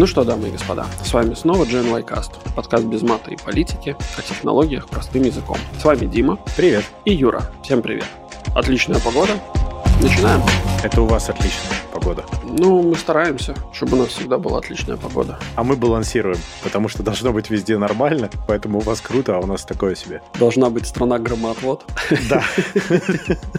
[0.00, 3.96] Ну что, дамы и господа, с вами снова GNY Cast, подкаст без мата и политики,
[4.16, 5.56] о технологиях простым языком.
[5.76, 6.38] С вами Дима.
[6.56, 6.84] Привет.
[7.04, 7.50] И Юра.
[7.64, 8.06] Всем привет.
[8.54, 9.32] Отличная погода.
[10.00, 10.40] Начинаем.
[10.84, 12.24] Это у вас отличная погода.
[12.44, 15.40] Ну, мы стараемся, чтобы у нас всегда была отличная погода.
[15.56, 19.46] А мы балансируем, потому что должно быть везде нормально, поэтому у вас круто, а у
[19.46, 20.22] нас такое себе.
[20.38, 21.84] Должна быть страна громоотвод.
[22.30, 22.44] Да.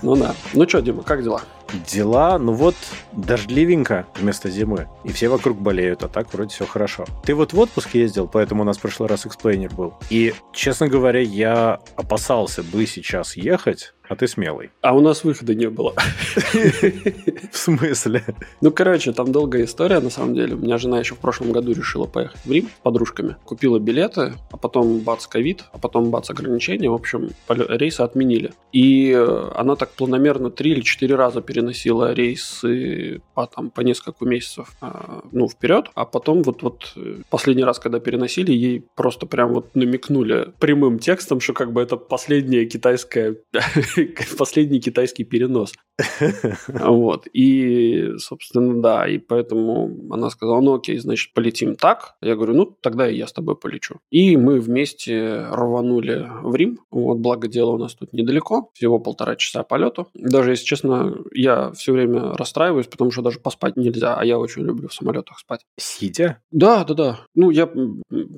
[0.01, 0.33] Ну да.
[0.53, 1.41] Ну что, Дима, как дела?
[1.85, 2.75] Дела, ну вот,
[3.11, 4.87] дождливенько вместо зимы.
[5.03, 7.05] И все вокруг болеют, а так вроде все хорошо.
[7.25, 9.93] Ты вот в отпуск ездил, поэтому у нас в прошлый раз explainer был.
[10.09, 14.71] И, честно говоря, я опасался бы сейчас ехать, а ты смелый.
[14.81, 15.93] А у нас выхода не было.
[17.51, 18.23] В смысле?
[18.59, 20.55] Ну, короче, там долгая история, на самом деле.
[20.55, 23.37] У меня жена еще в прошлом году решила поехать в Рим с подружками.
[23.45, 26.89] Купила билеты, а потом бац ковид, а потом бац ограничения.
[26.89, 28.51] В общем, рейсы отменили.
[28.71, 34.25] И э, она так планомерно три или четыре раза переносила рейсы по, там, по несколько
[34.25, 35.85] месяцев а, ну, вперед.
[35.93, 40.97] А потом вот, вот э, последний раз, когда переносили, ей просто прям вот намекнули прямым
[40.97, 43.37] текстом, что как бы это последняя китайская
[44.37, 45.73] последний китайский перенос.
[46.67, 47.27] Вот.
[47.33, 49.07] И, собственно, да.
[49.07, 52.15] И поэтому она сказала, ну окей, значит, полетим так.
[52.21, 53.99] Я говорю, ну тогда и я с тобой полечу.
[54.09, 56.79] И мы вместе рванули в Рим.
[56.91, 58.71] Вот, благо дело у нас тут недалеко.
[58.73, 60.07] Всего полтора часа полету.
[60.13, 64.15] Даже, если честно, я все время расстраиваюсь, потому что даже поспать нельзя.
[64.15, 65.65] А я очень люблю в самолетах спать.
[65.77, 66.41] Сидя?
[66.51, 67.19] Да, да, да.
[67.35, 67.67] Ну, я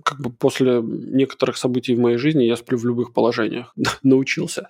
[0.03, 3.73] как бы после некоторых событий в моей жизни я сплю в любых положениях.
[4.03, 4.69] Научился.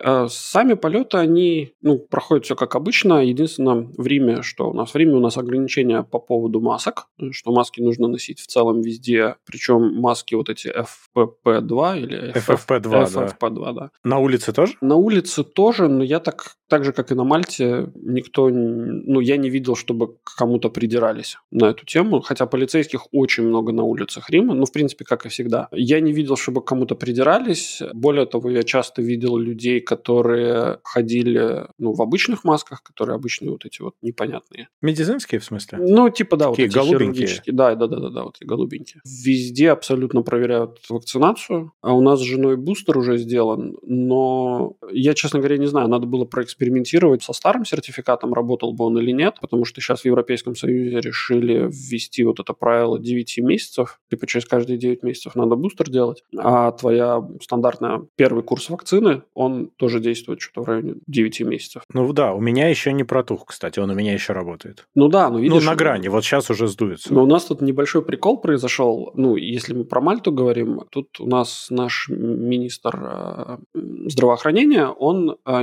[0.00, 3.24] А сами полеты, они ну, проходят все как обычно.
[3.24, 7.52] Единственное, в Риме, что у нас в Риме у нас ограничения по поводу масок, что
[7.52, 13.72] маски нужно носить в целом везде, причем маски вот эти FFP2 или FFP2, FFP2, да.
[13.72, 13.90] да.
[14.02, 14.74] На улице тоже?
[14.80, 19.36] На улице тоже, но я так, так же, как и на Мальте, никто, ну, я
[19.36, 24.54] не видел, чтобы кому-то придирались на эту тему, хотя полицейских очень много на улицах Рима,
[24.54, 25.68] ну, в принципе, как и всегда.
[25.72, 31.92] Я не видел, чтобы кому-то придирались, более того, я часто видел людей, которые ходили ну,
[31.92, 34.68] в обычных масках, которые обычные вот эти вот непонятные.
[34.80, 35.78] Медицинские, в смысле?
[35.80, 37.42] Ну, типа, да, Такие вот эти голубенькие.
[37.46, 39.02] Да, да, да, да, да, вот эти голубенькие.
[39.04, 45.38] Везде абсолютно проверяют вакцинацию, а у нас с женой бустер уже сделан, но я, честно
[45.38, 46.53] говоря, не знаю, надо было проэкспериментировать
[47.22, 51.68] со старым сертификатом, работал бы он или нет, потому что сейчас в Европейском Союзе решили
[51.70, 56.72] ввести вот это правило 9 месяцев, типа через каждые 9 месяцев надо бустер делать, а
[56.72, 61.82] твоя стандартная первый курс вакцины, он тоже действует что-то в районе 9 месяцев.
[61.92, 64.86] Ну да, у меня еще не протух, кстати, он у меня еще работает.
[64.94, 65.62] Ну да, ну видишь...
[65.62, 67.12] Ну на грани, вот сейчас уже сдуется.
[67.12, 69.12] Но у нас тут небольшой прикол произошел.
[69.14, 73.58] Ну, если мы про Мальту говорим, тут у нас наш министр э,
[74.06, 75.62] здравоохранения, он э,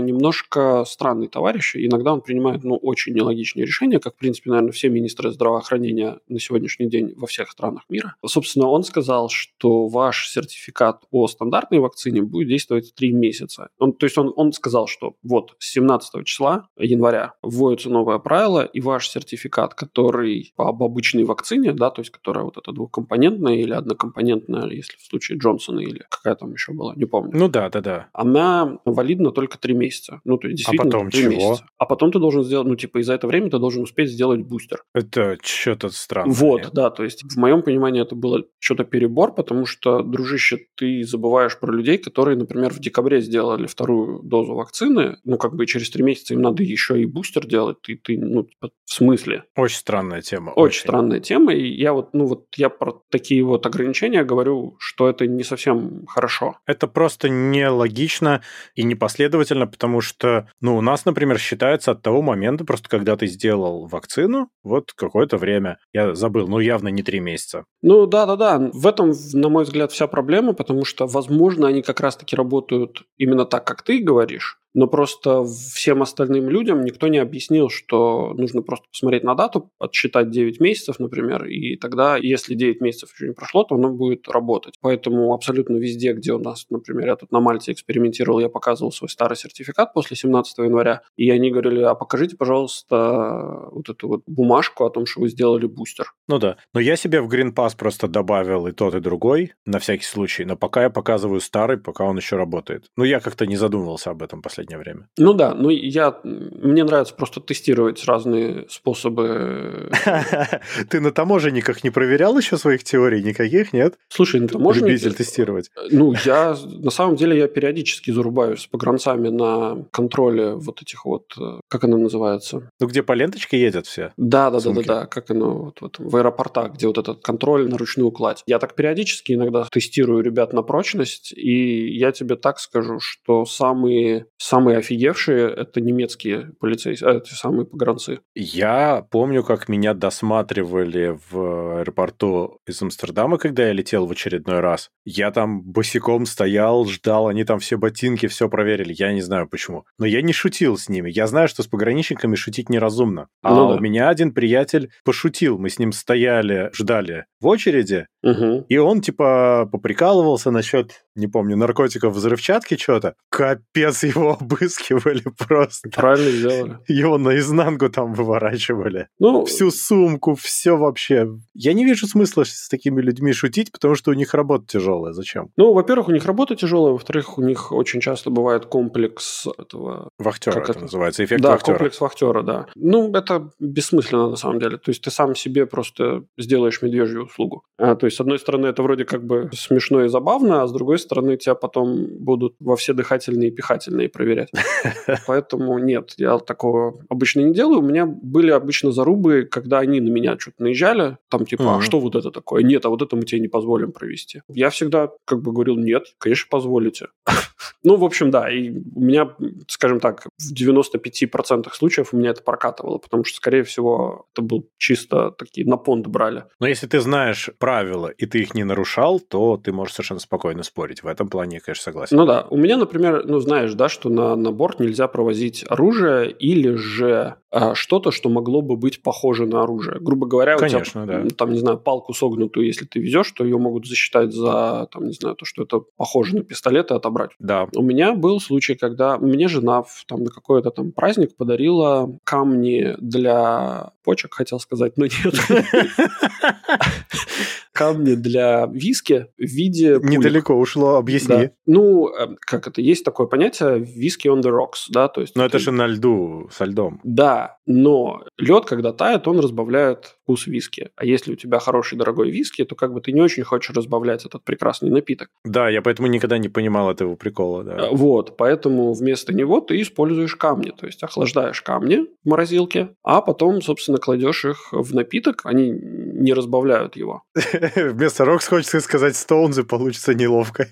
[0.85, 1.75] странный товарищ.
[1.75, 6.39] Иногда он принимает, ну, очень нелогичные решения, как, в принципе, наверное, все министры здравоохранения на
[6.39, 8.15] сегодняшний день во всех странах мира.
[8.25, 13.69] Собственно, он сказал, что ваш сертификат о стандартной вакцине будет действовать 3 месяца.
[13.79, 18.63] Он, то есть он, он сказал, что вот с 17 числа января вводится новое правило,
[18.63, 23.73] и ваш сертификат, который об обычной вакцине, да, то есть которая вот эта двухкомпонентная или
[23.73, 27.31] однокомпонентная, если в случае Джонсона или какая там еще была, не помню.
[27.33, 28.09] Ну да, да, да.
[28.13, 30.21] Она валидна только три месяца.
[30.23, 31.31] Ну, то есть действительно а потом 3 чего?
[31.31, 31.65] месяца.
[31.77, 34.41] А потом ты должен сделать, ну, типа, и за это время ты должен успеть сделать
[34.41, 34.83] бустер.
[34.93, 36.33] Это что-то странное.
[36.33, 36.73] Вот, нет?
[36.73, 41.59] да, то есть в моем понимании это было что-то перебор, потому что, дружище, ты забываешь
[41.59, 46.03] про людей, которые, например, в декабре сделали вторую дозу вакцины, ну, как бы через три
[46.03, 49.43] месяца им надо еще и бустер делать, и ты, ну, типа, в смысле?
[49.55, 50.51] Очень странная тема.
[50.51, 55.09] Очень странная тема, и я вот, ну, вот я про такие вот ограничения говорю, что
[55.09, 56.57] это не совсем хорошо.
[56.65, 58.41] Это просто нелогично
[58.75, 63.27] и непоследовательно, потому что, ну, у нас, например, считается от того момента, просто когда ты
[63.27, 67.65] сделал вакцину, вот какое-то время, я забыл, ну, явно не три месяца.
[67.81, 72.35] Ну, да-да-да, в этом, на мой взгляд, вся проблема, потому что, возможно, они как раз-таки
[72.35, 78.33] работают именно так, как ты говоришь, но просто всем остальным людям никто не объяснил, что
[78.33, 83.27] нужно просто посмотреть на дату, отсчитать 9 месяцев, например, и тогда, если 9 месяцев еще
[83.27, 84.75] не прошло, то оно будет работать.
[84.81, 89.09] Поэтому абсолютно везде, где у нас, например, я тут на Мальте экспериментировал, я показывал свой
[89.09, 94.85] старый сертификат после 17 января, и они говорили, а покажите, пожалуйста, вот эту вот бумажку
[94.85, 96.13] о том, что вы сделали бустер.
[96.27, 99.79] Ну да, но я себе в Green Pass просто добавил и тот, и другой, на
[99.79, 102.85] всякий случай, но пока я показываю старый, пока он еще работает.
[102.95, 105.07] Ну, я как-то не задумывался об этом последний последнее время.
[105.17, 109.91] Ну да, ну я, мне нравится просто тестировать разные способы.
[110.89, 113.95] Ты на таможенниках не проверял еще своих теорий никаких, нет?
[114.09, 114.89] Слушай, на таможенниках...
[114.89, 115.69] Любитель тестировать.
[115.91, 121.33] Ну, я, на самом деле, я периодически зарубаюсь с погранцами на контроле вот этих вот,
[121.39, 122.69] э, как оно называется?
[122.79, 124.13] Ну, где по ленточке едят все?
[124.17, 127.69] Да, да, да, да, да, как оно вот, вот в аэропортах, где вот этот контроль
[127.69, 128.43] на ручную кладь.
[128.45, 134.27] Я так периодически иногда тестирую ребят на прочность, и я тебе так скажу, что самые,
[134.51, 138.19] самые офигевшие– это немецкие полицейские, а, эти самые погранцы.
[138.35, 144.89] Я помню, как меня досматривали в аэропорту из Амстердама, когда я летел в очередной раз.
[145.05, 148.93] Я там босиком стоял, ждал, они там все ботинки, все проверили.
[148.97, 149.85] Я не знаю почему.
[149.97, 151.09] Но я не шутил с ними.
[151.09, 153.29] Я знаю, что с пограничниками шутить неразумно.
[153.41, 153.75] А ну, да.
[153.75, 155.59] у меня один приятель пошутил.
[155.59, 158.65] Мы с ним стояли, ждали в очереди, угу.
[158.67, 163.15] и он типа поприкалывался насчет, не помню, наркотиков, взрывчатки, что-то.
[163.29, 165.89] Капец, его обыскивали просто.
[165.89, 166.77] Правильно сделали.
[166.87, 169.07] Его наизнанку там выворачивали.
[169.19, 171.27] Ну, Всю сумку, все вообще.
[171.53, 175.13] Я не вижу смысла с такими людьми шутить, потому что у них работа тяжелая.
[175.13, 175.49] Зачем?
[175.57, 180.09] Ну, во-первых, у них работа тяжелая, во-вторых, у них очень часто бывает комплекс этого...
[180.17, 181.75] Вахтера как это, это называется, эффект да, вахтера.
[181.75, 182.67] комплекс вахтера, да.
[182.75, 184.77] Ну, это бессмысленно на самом деле.
[184.77, 187.63] То есть ты сам себе просто сделаешь медвежью услугу.
[187.77, 190.71] А, то есть, с одной стороны, это вроде как бы смешно и забавно, а с
[190.71, 194.51] другой стороны, тебя потом будут во все дыхательные и пихательные проверять.
[195.27, 197.79] Поэтому нет, я такого обычно не делаю.
[197.79, 201.99] У меня были обычно зарубы, когда они на меня что-то наезжали, там типа, а что
[201.99, 202.63] вот это такое?
[202.63, 204.41] Нет, а вот это мы тебе не позволим провести.
[204.47, 207.07] Я всегда как бы говорил, нет, конечно, позволите.
[207.83, 209.29] Ну, в общем, да, и у меня,
[209.67, 214.69] скажем так, в 95% случаев у меня это прокатывало, потому что, скорее всего, это был
[214.77, 216.45] чисто такие на понт брали.
[216.59, 220.63] Но если ты знаешь правила, и ты их не нарушал, то ты можешь совершенно спокойно
[220.63, 221.03] спорить.
[221.03, 222.17] В этом плане я, конечно, согласен.
[222.17, 226.31] Ну да, у меня, например, ну знаешь, да, что на, на борт нельзя провозить оружие
[226.31, 229.99] или же а, что-то, что могло бы быть похоже на оружие.
[229.99, 231.29] Грубо говоря, конечно, у тебя, да.
[231.35, 235.13] там, не знаю, палку согнутую, если ты везешь, то ее могут засчитать за, там, не
[235.13, 237.31] знаю, то, что это похоже на пистолет и отобрать.
[237.51, 237.67] Да.
[237.75, 243.91] У меня был случай, когда мне жена там, на какой-то там праздник подарила камни для
[244.05, 245.35] почек, хотел сказать, но нет.
[247.73, 249.99] камни для виски в виде...
[250.01, 251.35] Недалеко ушло, объясни.
[251.35, 251.51] Да.
[251.65, 255.35] Ну, э, как это, есть такое понятие виски on the rocks, да, то есть...
[255.35, 256.99] Но это же на льду, со льдом.
[257.03, 260.89] Да, но лед, когда тает, он разбавляет вкус виски.
[260.95, 264.25] А если у тебя хороший дорогой виски, то как бы ты не очень хочешь разбавлять
[264.25, 265.29] этот прекрасный напиток.
[265.45, 267.87] Да, я поэтому никогда не понимал этого прикола, да.
[267.87, 273.21] Э, вот, поэтому вместо него ты используешь камни, то есть охлаждаешь камни в морозилке, а
[273.21, 277.23] потом, собственно, кладешь их в напиток, они не разбавляют его.
[277.75, 280.67] Вместо Рокс хочется сказать Стоунзы, получится неловко.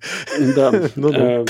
[0.55, 0.71] Да.
[0.95, 1.41] ну да.
[1.41, 1.45] Э,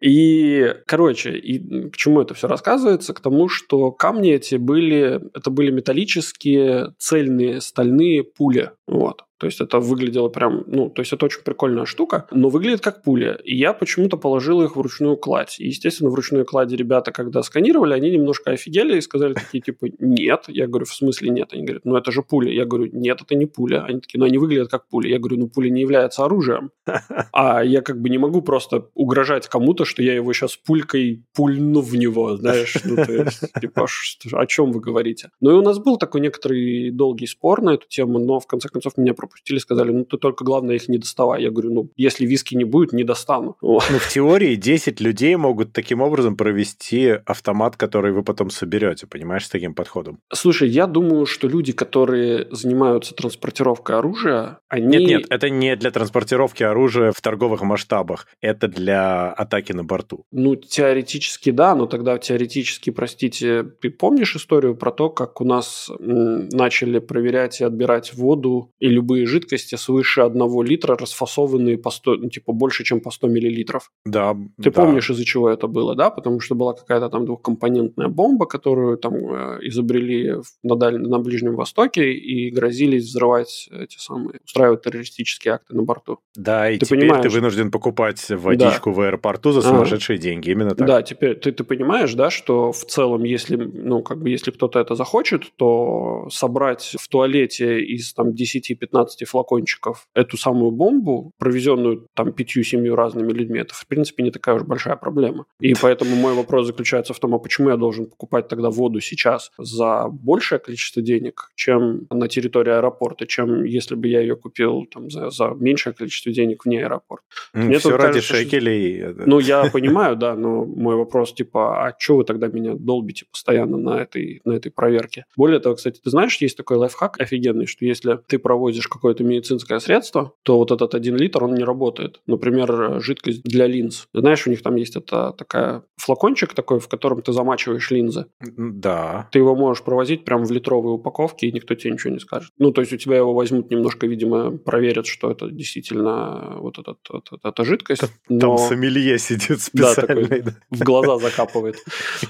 [0.00, 3.14] и, короче, и к чему это все рассказывается?
[3.14, 8.72] К тому, что камни эти были, это были металлические цельные стальные пули.
[8.86, 9.25] Вот.
[9.38, 13.02] То есть это выглядело прям, ну, то есть это очень прикольная штука, но выглядит как
[13.02, 13.38] пуля.
[13.44, 15.60] И я почему-то положил их в ручную кладь.
[15.60, 19.88] И, естественно, в ручную кладь ребята, когда сканировали, они немножко офигели и сказали такие, типа,
[19.98, 20.44] нет.
[20.48, 21.52] Я говорю, в смысле нет?
[21.52, 22.50] Они говорят, ну это же пуля.
[22.50, 23.84] Я говорю, нет, это не пуля.
[23.84, 25.10] Они такие, ну они выглядят как пуля.
[25.10, 26.70] Я говорю, ну пуля не является оружием.
[27.32, 31.80] А я как бы не могу просто угрожать кому-то, что я его сейчас пулькой пульну
[31.80, 32.76] в него, знаешь.
[32.84, 33.86] Ну, то есть, типа,
[34.32, 35.30] о чем вы говорите?
[35.40, 38.68] Ну и у нас был такой некоторый долгий спор на эту тему, но в конце
[38.68, 41.42] концов меня пропустили, сказали, ну ты только главное их не доставай.
[41.42, 43.56] Я говорю, ну если виски не будет, не достану.
[43.88, 49.46] Ну в теории 10 людей могут таким образом провести автомат, который вы потом соберете, понимаешь,
[49.46, 50.18] с таким подходом.
[50.32, 54.86] Слушай, я думаю, что люди, которые занимаются транспортировкой оружия, они...
[54.86, 60.24] Нет, нет, это не для транспортировки оружия в торговых масштабах, это для атаки на борту.
[60.32, 65.90] Ну, теоретически да, но тогда теоретически, простите, ты помнишь историю про то, как у нас
[65.98, 72.16] начали проверять и отбирать воду и любые любые жидкости свыше 1 литра, расфасованные по 100,
[72.16, 73.90] ну, типа больше, чем по 100 миллилитров.
[74.04, 74.36] Да.
[74.62, 74.82] Ты да.
[74.82, 76.10] помнишь, из-за чего это было, да?
[76.10, 80.98] Потому что была какая-то там двухкомпонентная бомба, которую там э, изобрели на, Даль...
[80.98, 86.18] на Ближнем Востоке и грозились взрывать эти самые, устраивать террористические акты на борту.
[86.34, 87.22] Да, и ты теперь понимаешь?
[87.22, 88.96] ты вынужден покупать водичку да.
[88.96, 90.20] в аэропорту за сумасшедшие а.
[90.20, 90.86] деньги, именно так.
[90.86, 94.78] Да, теперь ты, ты понимаешь, да, что в целом, если, ну, как бы, если кто-то
[94.78, 102.08] это захочет, то собрать в туалете из там 10-15 15 флакончиков эту самую бомбу, провезенную
[102.14, 105.46] там пятью-семью разными людьми, это, в принципе, не такая уж большая проблема.
[105.60, 109.52] И поэтому мой вопрос заключается в том, а почему я должен покупать тогда воду сейчас
[109.58, 115.10] за большее количество денег, чем на территории аэропорта, чем если бы я ее купил там,
[115.10, 117.24] за, за меньшее количество денег вне аэропорта.
[117.52, 119.12] Мне Все ради кажется, шекелей.
[119.12, 119.22] Что...
[119.26, 123.76] Ну, я понимаю, да, но мой вопрос типа, а что вы тогда меня долбите постоянно
[123.76, 125.24] на этой, на этой проверке?
[125.36, 129.78] Более того, кстати, ты знаешь, есть такой лайфхак офигенный, что если ты провозишь какое-то медицинское
[129.80, 132.20] средство, то вот этот один литр, он не работает.
[132.26, 134.08] Например, жидкость для линз.
[134.12, 138.26] Знаешь, у них там есть это такая флакончик такой, в котором ты замачиваешь линзы.
[138.40, 139.28] Да.
[139.32, 142.50] Ты его можешь провозить прямо в литровой упаковке, и никто тебе ничего не скажет.
[142.58, 146.98] Ну, то есть у тебя его возьмут немножко, видимо, проверят, что это действительно вот этот,
[147.08, 148.00] этот, эта жидкость.
[148.00, 148.56] Там, но...
[148.56, 150.28] там сомелье сидит специальный.
[150.28, 151.76] Да, такой, в глаза закапывает.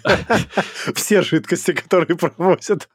[0.94, 2.88] Все жидкости, которые провозят.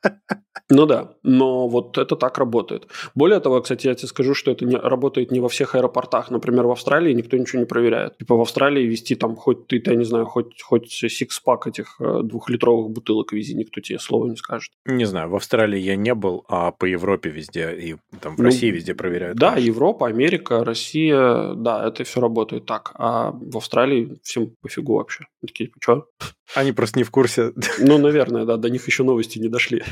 [0.70, 2.88] Ну да, но вот это так работает.
[3.16, 6.32] Более того, кстати, я тебе скажу, что это не, работает не во всех аэропортах.
[6.32, 8.18] Например, в Австралии никто ничего не проверяет.
[8.18, 12.22] Типа в Австралии вести там хоть ты, я не знаю, хоть, хоть сикс-пак этих э,
[12.24, 14.72] двухлитровых бутылок вези, никто тебе слова не скажет.
[14.86, 18.46] Не знаю, в Австралии я не был, а по Европе везде и там в ну,
[18.46, 19.38] России везде проверяют.
[19.38, 19.68] Да, конечно.
[19.68, 22.92] Европа, Америка, Россия, да, это все работает так.
[22.96, 25.26] А в Австралии всем пофигу вообще.
[25.46, 26.08] Такие, что?
[26.54, 27.54] Они просто не в курсе.
[27.80, 29.84] Ну, наверное, да, до них еще новости не дошли.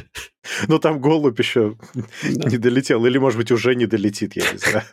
[0.67, 1.75] Ну, там голубь еще
[2.23, 2.49] да.
[2.49, 4.83] не долетел, или, может быть, уже не долетит, я не знаю.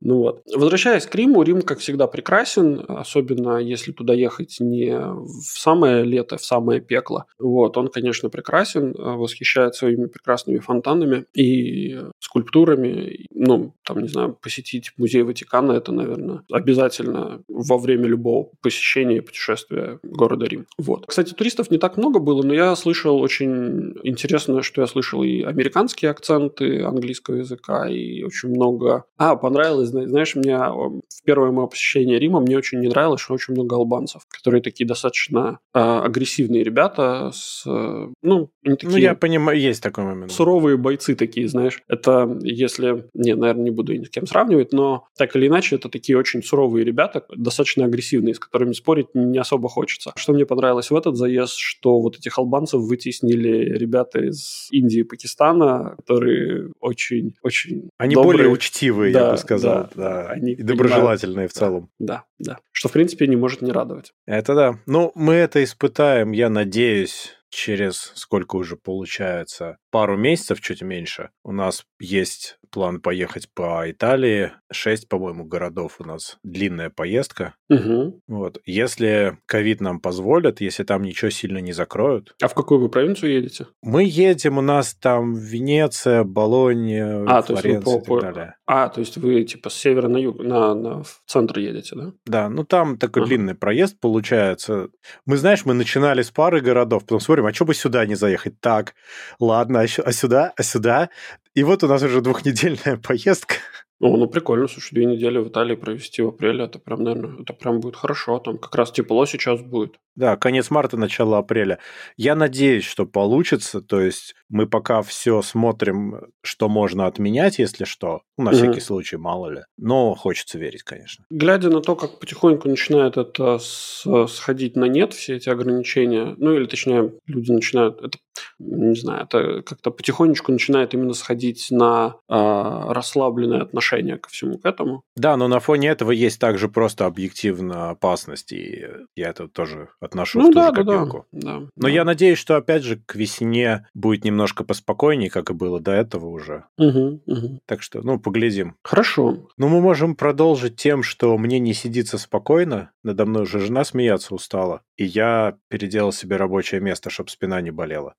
[0.00, 0.42] Ну вот.
[0.54, 6.36] Возвращаясь к Риму, Рим, как всегда, прекрасен, особенно если туда ехать не в самое лето,
[6.36, 7.24] в самое пекло.
[7.38, 13.26] Вот, он, конечно, прекрасен, восхищает своими прекрасными фонтанами и скульптурами.
[13.30, 19.20] Ну, там, не знаю, посетить музей Ватикана– это, наверное, обязательно во время любого посещения и
[19.20, 20.66] путешествия города Рим.
[20.78, 21.06] Вот.
[21.06, 25.42] Кстати, туристов не так много было, но я слышал очень интересно, что я слышал и
[25.42, 29.04] американские акценты английского языка, и очень много...
[29.16, 33.54] А, понравилось, знаешь, мне в первое мое посещение Рима мне очень не нравилось, что очень
[33.54, 37.64] много албанцев, которые такие достаточно э, агрессивные ребята с...
[37.66, 38.90] Э, ну, они такие...
[38.90, 40.32] Ну, я понимаю, есть такой момент.
[40.32, 41.82] Суровые бойцы такие, знаешь.
[41.88, 43.08] Это если...
[43.14, 46.42] Не, наверное, не буду ни с кем сравнивать, но так или иначе, это такие очень
[46.42, 49.93] суровые ребята, достаточно агрессивные, с которыми спорить не особо хочется.
[50.16, 55.04] Что мне понравилось в этот заезд, что вот этих албанцев вытеснили ребята из Индии и
[55.04, 58.38] Пакистана, которые очень, очень Они добрые.
[58.38, 60.28] более учтивые, да, я бы сказал, да, да.
[60.30, 61.90] Они и доброжелательные понимают, в целом.
[61.98, 62.58] Да, да.
[62.72, 64.12] Что, в принципе, не может не радовать.
[64.26, 64.78] Это да.
[64.86, 71.52] Ну, мы это испытаем, я надеюсь, через сколько уже получается, пару месяцев, чуть меньше, у
[71.52, 74.50] нас есть план поехать по Италии.
[74.72, 76.38] Шесть, по-моему, городов у нас.
[76.42, 77.54] Длинная поездка.
[77.70, 78.20] Угу.
[78.26, 78.58] Вот.
[78.66, 82.34] Если ковид нам позволит, если там ничего сильно не закроют.
[82.42, 83.68] А в какую вы провинцию едете?
[83.80, 88.34] Мы едем, у нас там Венеция, Болонья, а, Флоренция то есть вы по, и так
[88.34, 88.56] далее.
[88.66, 92.12] А, то есть вы типа с севера на юг, на, на в центр едете, да?
[92.26, 93.28] Да, ну там такой ага.
[93.28, 94.88] длинный проезд получается.
[95.26, 98.58] Мы, знаешь, мы начинали с пары городов, потом смотрим, а что бы сюда не заехать?
[98.58, 98.94] Так,
[99.38, 101.10] ладно, а, а сюда, а сюда?
[101.54, 103.56] И вот у нас уже двухнедельная поездка.
[104.00, 107.52] О, ну прикольно, слушай, две недели в Италии провести в апреле, это прям, наверное, это
[107.52, 109.96] прям будет хорошо, там как раз тепло сейчас будет.
[110.16, 111.78] Да, конец марта, начало апреля.
[112.16, 118.22] Я надеюсь, что получится, то есть мы пока все смотрим, что можно отменять, если что,
[118.36, 118.58] ну, на угу.
[118.58, 121.24] всякий случай, мало ли, но хочется верить, конечно.
[121.30, 126.66] Глядя на то, как потихоньку начинает это сходить на нет, все эти ограничения, ну или
[126.66, 128.18] точнее, люди начинают, это
[128.58, 133.83] не знаю, это как-то потихонечку начинает именно сходить на э, расслабленное отношение
[134.18, 135.02] ко всему к этому.
[135.16, 138.86] Да, но на фоне этого есть также просто объективно опасность, и
[139.16, 141.26] я это тоже отношу ну, в ту да, же копилку.
[141.32, 141.88] Да, да, но да.
[141.88, 146.26] я надеюсь, что опять же к весне будет немножко поспокойнее, как и было до этого
[146.26, 146.64] уже.
[146.78, 147.60] Угу, угу.
[147.66, 148.76] Так что, ну, поглядим.
[148.82, 149.48] Хорошо.
[149.56, 154.34] Ну, мы можем продолжить тем, что мне не сидится спокойно, надо мной уже жена смеяться
[154.34, 158.14] устала, и я переделал себе рабочее место, чтобы спина не болела.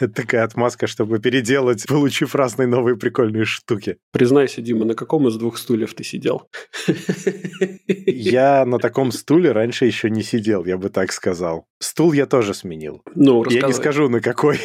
[0.00, 3.98] Это такая отмазка, чтобы переделать, получив разные новые прикольные штуки.
[4.12, 6.48] Признайся, Дима, на каком из двух стульев ты сидел?
[7.86, 11.66] Я на таком стуле раньше еще не сидел, я бы так сказал.
[11.80, 13.02] Стул я тоже сменил.
[13.14, 14.58] Ну, Я не скажу, на какой.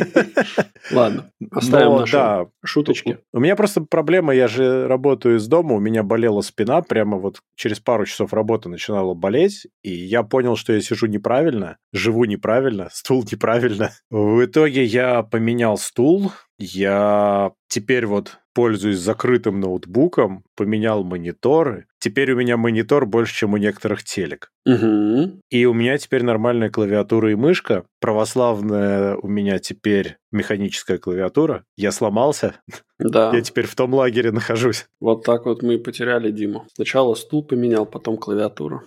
[0.90, 3.18] Ладно, оставим Но, наши да, шуточки.
[3.32, 7.40] У меня просто проблема, я же работаю из дома, у меня болела спина, прямо вот
[7.56, 12.88] через пару часов работы начинала болеть, и я понял, что я сижу неправильно, живу неправильно,
[12.92, 13.92] стул неправильно.
[14.10, 21.86] В итоге я поменял стул, я теперь вот пользуюсь закрытым ноутбуком, поменял мониторы.
[21.98, 24.50] теперь у меня монитор больше, чем у некоторых телек.
[24.64, 25.40] Угу.
[25.50, 27.84] И у меня теперь нормальная клавиатура и мышка.
[28.00, 31.64] Православная у меня теперь механическая клавиатура.
[31.76, 32.54] Я сломался.
[32.98, 33.30] Да.
[33.34, 34.86] Я теперь в том лагере нахожусь.
[35.00, 36.66] Вот так вот мы и потеряли Диму.
[36.72, 38.84] Сначала стул поменял, потом клавиатуру.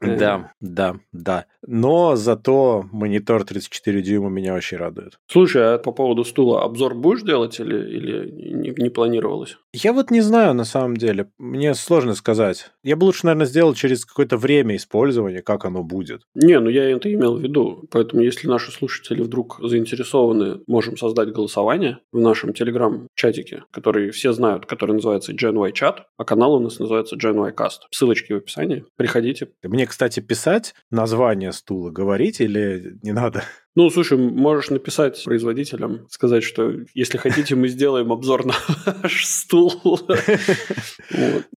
[0.00, 1.46] Да, да, да.
[1.66, 5.18] Но зато монитор 34 дюйма меня очень радует.
[5.26, 9.56] Слушай, а по поводу стула обзор будешь делать или, или не, не планировалось?
[9.72, 11.30] Я вот не знаю на самом деле.
[11.38, 12.70] Мне сложно сказать.
[12.82, 16.22] Я бы лучше, наверное, сделал через какое-то время использования, как оно будет.
[16.34, 17.84] Не, ну я это имел в виду.
[17.90, 24.66] Поэтому, если наши слушатели вдруг заинтересованы, можем создать голосование в нашем телеграм-чатике, который все знают,
[24.66, 27.88] который называется Gen Y Chat, а канал у нас называется Gen Y Cast.
[27.90, 28.84] Ссылочки в описании.
[28.96, 29.48] Приходите.
[29.62, 33.42] Мне, кстати, писать название стула говорить или не надо?
[33.76, 38.54] Ну, слушай, можешь написать производителям, сказать, что если хотите, мы сделаем обзор на
[39.02, 40.00] ваш стул.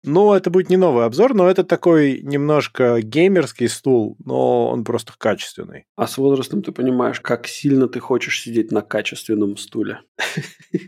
[0.03, 5.13] Ну, это будет не новый обзор, но это такой немножко геймерский стул, но он просто
[5.19, 5.85] качественный.
[5.97, 10.01] А с возрастом ты понимаешь, как сильно ты хочешь сидеть на качественном стуле.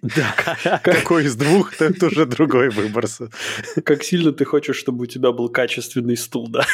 [0.02, 3.04] Да, какой из двух, это уже другой выбор.
[3.84, 6.64] Как сильно ты хочешь, чтобы у тебя был качественный стул, да?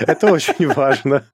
[0.00, 1.30] Это очень важно.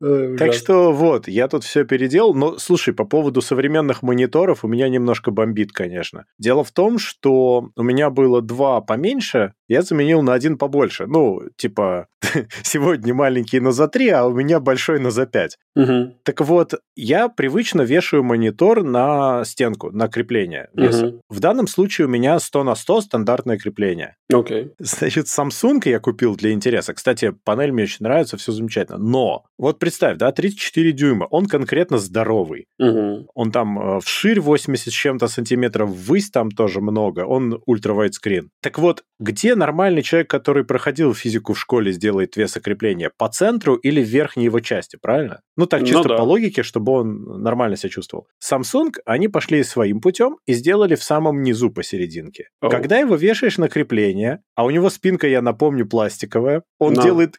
[0.00, 2.34] Так что вот, я тут все переделал.
[2.34, 6.26] Но, слушай, по поводу современных мониторов у меня немножко бомбит, конечно.
[6.38, 11.06] Дело в том, что у меня было два поменьше, я заменил на один побольше.
[11.06, 12.08] Ну, типа,
[12.62, 15.58] сегодня маленький на за три, а у меня большой на за пять.
[15.76, 16.20] Угу.
[16.24, 21.06] Так вот, я привычно вешаю монитор на стенку, на крепление веса.
[21.06, 21.20] Угу.
[21.28, 24.16] В данном случае у меня 100 на 100 стандартное крепление.
[24.32, 24.72] Окей.
[24.78, 26.94] Значит, Samsung я купил для интереса.
[26.94, 28.98] Кстати, панель мне очень нравится, все замечательно.
[28.98, 32.66] Но, вот представь, да, 34 дюйма, он конкретно здоровый.
[32.78, 33.28] Угу.
[33.34, 38.50] Он там э, вширь 80 с чем-то сантиметров, ввысь там тоже много, он ультра скрин.
[38.62, 43.10] Так вот, где нормальный человек, который проходил физику в школе, сделает весокрепление?
[43.18, 45.42] По центру или в верхней его части, правильно?
[45.56, 46.16] Ну так, чисто Ну да.
[46.16, 48.26] по логике, чтобы он нормально себя чувствовал.
[48.42, 52.48] Samsung, они пошли своим путем и сделали в самом низу посерединке.
[52.62, 52.70] Оу.
[52.70, 57.02] Когда его вешаешь на крепление, а у него спинка, я напомню, пластиковая, он Да.
[57.02, 57.36] делает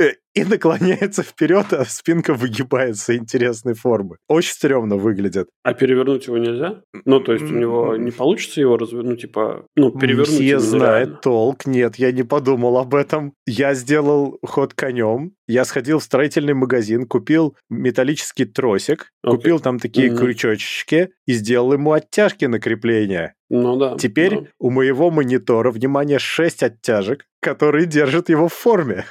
[0.00, 4.16] э, и наклоняется вперед, а спинка выгибается интересной формы.
[4.28, 5.48] Очень стрёмно выглядит.
[5.62, 6.82] А перевернуть его нельзя?
[7.04, 11.20] Ну, то есть у него не получится его развернуть, ну, типа, ну, перевернуть Все знает
[11.20, 11.66] толк.
[11.66, 13.34] Нет, я не подумал об этом.
[13.46, 15.32] Я сделал ход конем.
[15.46, 19.36] Я сходил в строительный магазин, купил металлический тросик, Окей.
[19.36, 20.18] купил там такие Мгм.
[20.18, 23.34] крючочки и сделал ему оттяжки на крепление.
[23.50, 23.96] Ну да.
[23.98, 24.46] Теперь да.
[24.58, 29.04] у моего монитора, внимание, 6 оттяжек, которые держат его в форме.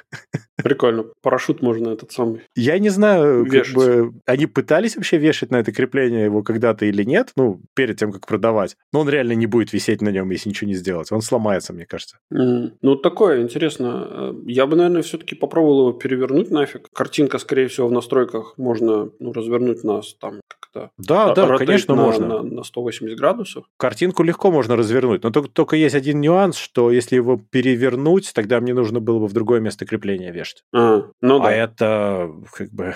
[0.58, 1.06] Прикольно.
[1.22, 2.42] Парашют можно этот самый.
[2.56, 3.76] Я не знаю, как Вешать.
[3.76, 8.12] бы они пытались вообще вешать на это крепление его когда-то или нет, ну, перед тем,
[8.12, 8.76] как продавать.
[8.92, 11.12] Но он реально не будет висеть на нем, если ничего не сделать.
[11.12, 12.18] Он сломается, мне кажется.
[12.32, 14.08] М, Ну, такое, интересно.
[14.10, 16.88] Э, Я бы, наверное, все-таки попробовал его перевернуть нафиг.
[16.94, 20.90] Картинка, скорее всего, в настройках можно ну, развернуть нас там как-то.
[20.98, 22.28] Да, да, конечно, на, можно.
[22.28, 23.66] На, на 180 градусов.
[23.78, 28.60] Картинку легко можно развернуть, но только, только есть один нюанс, что если его перевернуть, тогда
[28.60, 30.64] мне нужно было бы в другое место крепления вешать.
[30.74, 31.50] А, ну да.
[31.50, 32.96] А это как бы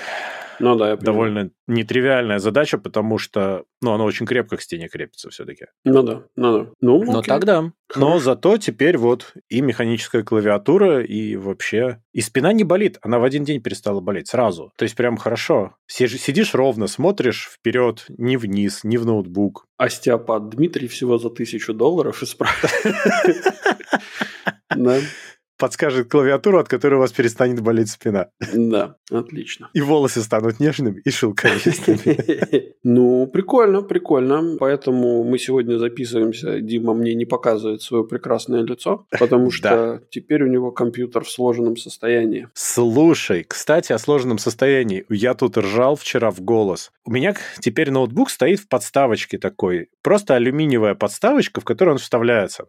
[0.59, 5.65] ну да, довольно нетривиальная задача, потому что, ну, оно очень крепко к стене крепится все-таки.
[5.83, 6.71] Ну да, ну да.
[6.81, 7.71] Ну, Но тогда.
[7.95, 12.01] Но зато теперь вот и механическая клавиатура, и вообще...
[12.11, 14.71] И спина не болит, она в один день перестала болеть сразу.
[14.77, 15.75] То есть прям хорошо.
[15.85, 19.65] Сидишь ровно, смотришь вперед, ни вниз, ни в ноутбук.
[19.77, 22.71] Остеопат Дмитрий всего за тысячу долларов исправит.
[24.75, 24.99] Да,
[25.57, 28.27] Подскажет клавиатуру, от которой у вас перестанет болеть спина.
[28.53, 29.69] да, отлично.
[29.73, 32.77] И волосы станут нежными и шелковистыми.
[32.89, 34.55] Ну, прикольно, прикольно.
[34.57, 36.61] Поэтому мы сегодня записываемся.
[36.61, 41.75] Дима мне не показывает свое прекрасное лицо, потому что теперь у него компьютер в сложенном
[41.75, 42.47] состоянии.
[42.53, 45.03] Слушай, кстати, о сложном состоянии.
[45.09, 46.91] Я тут ржал вчера в голос.
[47.03, 49.89] У меня теперь ноутбук стоит в подставочке такой.
[50.01, 52.67] Просто алюминиевая подставочка, в которую он вставляется.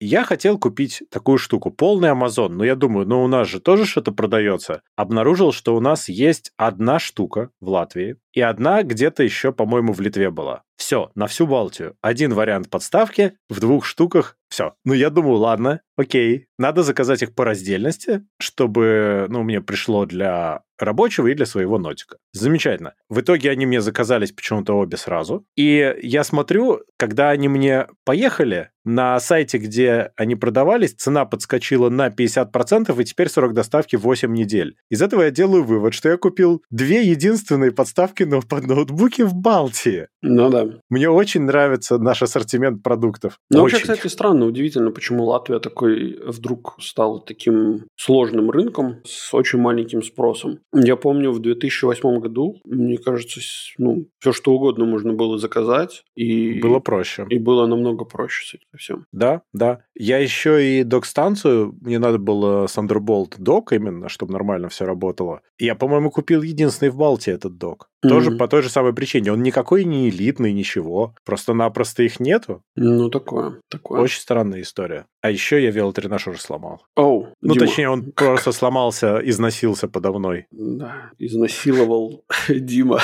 [0.00, 1.70] Я хотел купить такую штуку,
[2.08, 4.82] полный Amazon, но я думаю, ну у нас же тоже что-то продается.
[4.96, 10.00] Обнаружил, что у нас есть одна штука в Латвии, и одна где-то еще, по-моему, в
[10.00, 10.62] Литве была.
[10.76, 11.96] Все, на всю Балтию.
[12.00, 14.36] Один вариант подставки в двух штуках.
[14.48, 14.74] Все.
[14.84, 16.46] Ну, я думаю, ладно, окей.
[16.56, 22.18] Надо заказать их по раздельности, чтобы, ну, мне пришло для рабочего и для своего нотика.
[22.32, 22.94] Замечательно.
[23.08, 25.44] В итоге они мне заказались почему-то обе сразу.
[25.56, 32.08] И я смотрю, когда они мне поехали, на сайте, где они продавались, цена подскочила на
[32.08, 34.76] 50%, и теперь срок доставки 8 недель.
[34.88, 40.08] Из этого я делаю вывод, что я купил две единственные подставки под ноутбуки в Балтии.
[40.22, 40.66] Ну да.
[40.88, 43.38] Мне очень нравится наш ассортимент продуктов.
[43.50, 43.76] Ну, очень.
[43.76, 50.02] вообще, кстати, странно, удивительно, почему Латвия такой вдруг стала таким сложным рынком с очень маленьким
[50.02, 50.60] спросом.
[50.74, 53.40] Я помню, в 2008 году, мне кажется,
[53.78, 56.02] ну, все что угодно можно было заказать.
[56.16, 57.26] И, было проще.
[57.30, 59.06] И было намного проще с этим всем.
[59.12, 59.80] Да, да.
[59.94, 65.40] Я еще и док-станцию, мне надо было Thunderbolt док именно, чтобы нормально все работало.
[65.58, 67.88] Я, по-моему, купил единственный в Балтии этот док.
[68.04, 68.08] Mm-hmm.
[68.08, 69.32] Тоже по той же самой причине.
[69.32, 71.14] Он никакой не элитный, ничего.
[71.24, 72.62] Просто-напросто их нету.
[72.76, 73.60] Ну, такое.
[73.68, 74.00] такое.
[74.00, 75.06] Очень странная история.
[75.20, 76.84] А еще я велотренажер сломал.
[76.94, 77.66] Оу, oh, Ну, Дима.
[77.66, 80.46] точнее, он просто сломался, износился подо мной.
[80.50, 83.00] Да, изнасиловал Дима.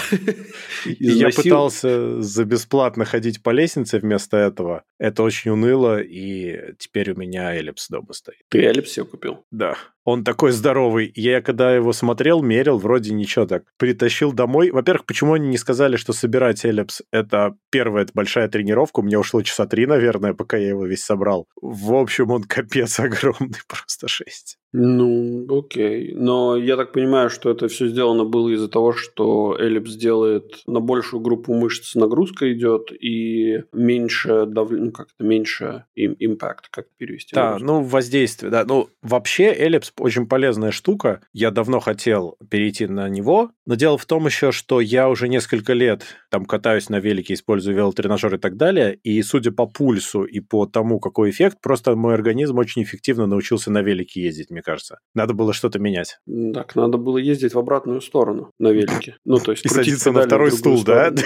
[0.85, 4.83] Я пытался за бесплатно ходить по лестнице вместо этого.
[4.99, 8.43] Это очень уныло, и теперь у меня эллипс дома стоит.
[8.49, 9.45] Ты эллипс себе купил?
[9.51, 9.77] Да.
[10.05, 11.11] Он такой здоровый.
[11.15, 13.65] Я когда его смотрел, мерил, вроде ничего так.
[13.79, 14.71] Притащил домой.
[14.71, 19.01] Во-первых, почему они не сказали, что собирать эллипс– это первая это большая тренировка.
[19.01, 21.49] У меня ушло часа три, наверное, пока я его весь собрал.
[21.61, 24.59] В общем, он капец огромный, просто шесть.
[24.77, 26.13] Ну, окей.
[26.17, 30.81] Но я так понимаю, что это все сделано было из-за того, что эллипс делает на
[30.81, 37.37] большую группу мышц нагрузка идет и меньше давление, ну как-то меньше им, импакт, как перевести.
[37.37, 38.65] Да, ну воздействие, да.
[38.65, 41.21] Ну вообще эллипс очень полезная штука.
[41.33, 45.73] Я давно хотел перейти на него, но дело в том еще, что я уже несколько
[45.73, 50.41] лет там катаюсь на велике, использую велотренажер и так далее, и судя по пульсу и
[50.41, 54.99] по тому, какой эффект, просто мой организм очень эффективно научился на велике ездить, мне кажется.
[55.15, 56.19] Надо было что-то менять.
[56.53, 59.17] Так, надо было ездить в обратную сторону на велике.
[59.25, 61.13] Ну, то есть и садиться на второй стул, да?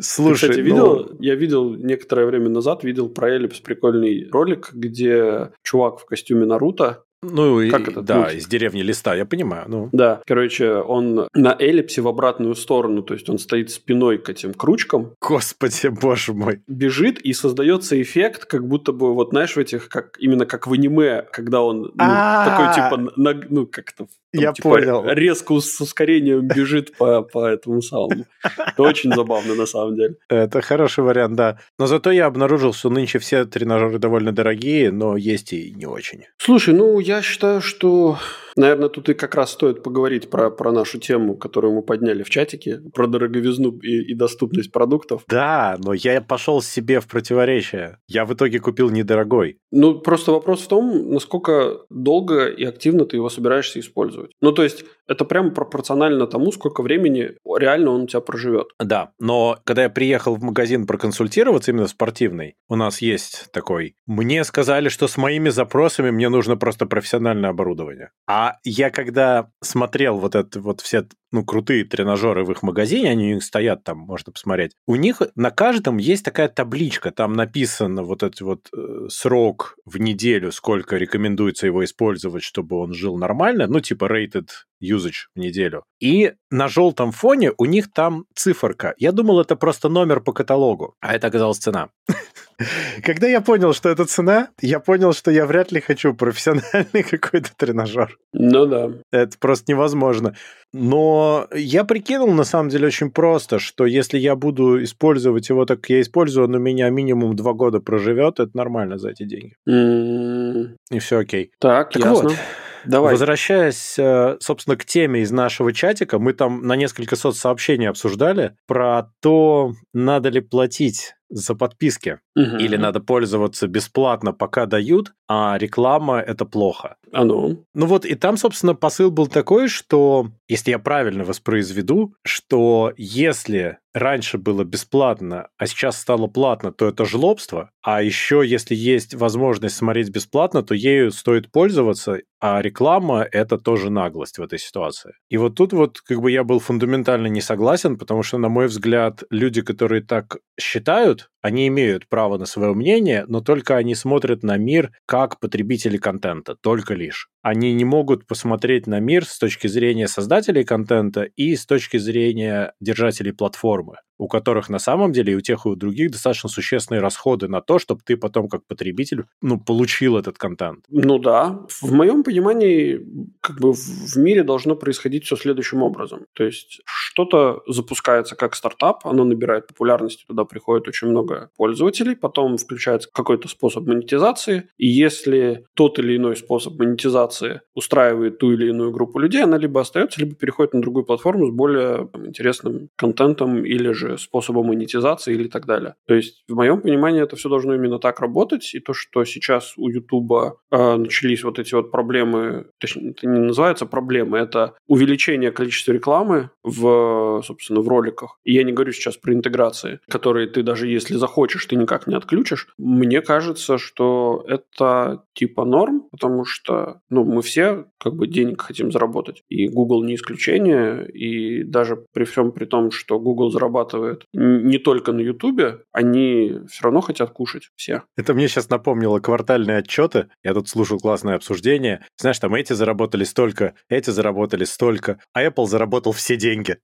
[0.00, 1.16] Слушай, Ты, кстати, видел, ну...
[1.20, 7.03] я видел некоторое время назад, видел про Эллипс прикольный ролик, где чувак в костюме Наруто
[7.30, 8.02] ну, как и, это?
[8.02, 8.38] Да, мультик?
[8.38, 9.64] из деревни Листа, я понимаю.
[9.68, 9.88] Ну.
[9.92, 14.54] Да, короче, он на эллипсе в обратную сторону, то есть он стоит спиной к этим
[14.54, 15.12] крючкам.
[15.20, 16.62] Господи, боже мой.
[16.66, 20.72] Бежит, и создается эффект, как будто бы, вот знаешь, в этих, как именно как в
[20.72, 25.04] аниме, когда он ну, такой типа, на, ну, как-то там, я типа, понял.
[25.06, 28.26] Резко с ускорением бежит по, по этому самому.
[28.42, 30.16] Это очень забавно, на самом деле.
[30.28, 31.58] Это хороший вариант, да.
[31.78, 36.24] Но зато я обнаружил, что нынче все тренажеры довольно дорогие, но есть и не очень.
[36.38, 38.18] Слушай, ну я считаю, что
[38.56, 42.30] Наверное, тут и как раз стоит поговорить про, про нашу тему, которую мы подняли в
[42.30, 45.24] чатике, про дороговизну и, и доступность продуктов.
[45.28, 47.98] Да, но я пошел себе в противоречие.
[48.06, 49.58] Я в итоге купил недорогой.
[49.70, 54.30] Ну, просто вопрос в том, насколько долго и активно ты его собираешься использовать.
[54.40, 58.68] Ну, то есть, это прямо пропорционально тому, сколько времени реально он у тебя проживет.
[58.78, 63.96] Да, но когда я приехал в магазин проконсультироваться, именно спортивный, у нас есть такой.
[64.06, 68.10] Мне сказали, что с моими запросами мне нужно просто профессиональное оборудование.
[68.26, 73.32] А я когда смотрел вот это вот все ну, крутые тренажеры в их магазине, они
[73.32, 74.70] у них стоят там, можно посмотреть.
[74.86, 79.98] У них на каждом есть такая табличка, там написано вот этот вот э, срок в
[79.98, 84.46] неделю, сколько рекомендуется его использовать, чтобы он жил нормально, ну, типа rated
[84.80, 85.82] usage в неделю.
[86.00, 88.94] И на желтом фоне у них там циферка.
[88.98, 91.88] Я думал, это просто номер по каталогу, а это оказалась цена.
[93.02, 97.50] Когда я понял, что это цена, я понял, что я вряд ли хочу профессиональный какой-то
[97.56, 98.16] тренажер.
[98.32, 98.92] Ну да.
[99.10, 100.36] Это просто невозможно.
[100.76, 105.80] Но я прикинул, на самом деле, очень просто, что если я буду использовать его так,
[105.82, 109.54] как я использую, он у меня минимум два года проживет, это нормально за эти деньги.
[109.68, 110.76] Mm.
[110.90, 111.52] И все окей.
[111.60, 112.30] Так, так ясно.
[112.30, 112.38] Вот,
[112.86, 113.12] Давай.
[113.12, 119.10] Возвращаясь, э, собственно, к теме из нашего чатика, мы там на несколько соцсообщений обсуждали про
[119.20, 122.18] то, надо ли платить за подписки.
[122.36, 122.56] Угу.
[122.56, 126.96] Или надо пользоваться бесплатно, пока дают, а реклама это плохо.
[127.12, 127.64] А ну?
[127.74, 133.78] Ну вот, и там, собственно, посыл был такой, что, если я правильно воспроизведу, что если
[133.94, 137.70] раньше было бесплатно, а сейчас стало платно, то это жлобство.
[137.82, 143.90] А еще, если есть возможность смотреть бесплатно, то ею стоит пользоваться, а реклама– это тоже
[143.90, 145.14] наглость в этой ситуации.
[145.30, 148.66] И вот тут вот как бы я был фундаментально не согласен, потому что, на мой
[148.66, 154.42] взгляд, люди, которые так считают, они имеют право на свое мнение, но только они смотрят
[154.42, 157.28] на мир как потребители контента, только лишь.
[157.42, 162.72] Они не могут посмотреть на мир с точки зрения создателей контента и с точки зрения
[162.80, 163.96] держателей платформы.
[164.18, 167.60] У которых на самом деле и у тех, и у других достаточно существенные расходы на
[167.60, 170.84] то, чтобы ты потом как потребитель ну, получил этот контент.
[170.88, 171.60] Ну да.
[171.68, 173.00] В моем понимании
[173.40, 176.26] как бы в мире должно происходить все следующим образом.
[176.34, 182.56] То есть что-то запускается как стартап, оно набирает популярность, туда приходит очень много пользователей, потом
[182.56, 188.92] включается какой-то способ монетизации, и если тот или иной способ монетизации устраивает ту или иную
[188.92, 193.64] группу людей, она либо остается, либо переходит на другую платформу с более там, интересным контентом
[193.64, 195.94] или же способом монетизации или так далее.
[196.06, 199.74] То есть, в моем понимании, это все должно именно так работать, и то, что сейчас
[199.76, 205.52] у Ютуба э, начались вот эти вот проблемы, точнее, это не называется проблемы, это увеличение
[205.52, 208.38] количества рекламы в, собственно, в роликах.
[208.44, 212.14] И я не говорю сейчас про интеграции, которые ты даже если захочешь, ты никак не
[212.14, 212.68] отключишь.
[212.78, 218.92] Мне кажется, что это типа норм, потому что, ну, мы все как бы денег хотим
[218.92, 219.42] заработать.
[219.48, 221.08] И Google не исключение.
[221.10, 223.93] И даже при всем при том, что Google зарабатывает
[224.32, 228.02] не только на YouTube, они все равно хотят кушать все.
[228.16, 230.28] Это мне сейчас напомнило квартальные отчеты.
[230.42, 232.04] Я тут слушал классное обсуждение.
[232.16, 236.78] Знаешь, там эти заработали столько, эти заработали столько, а Apple заработал все деньги.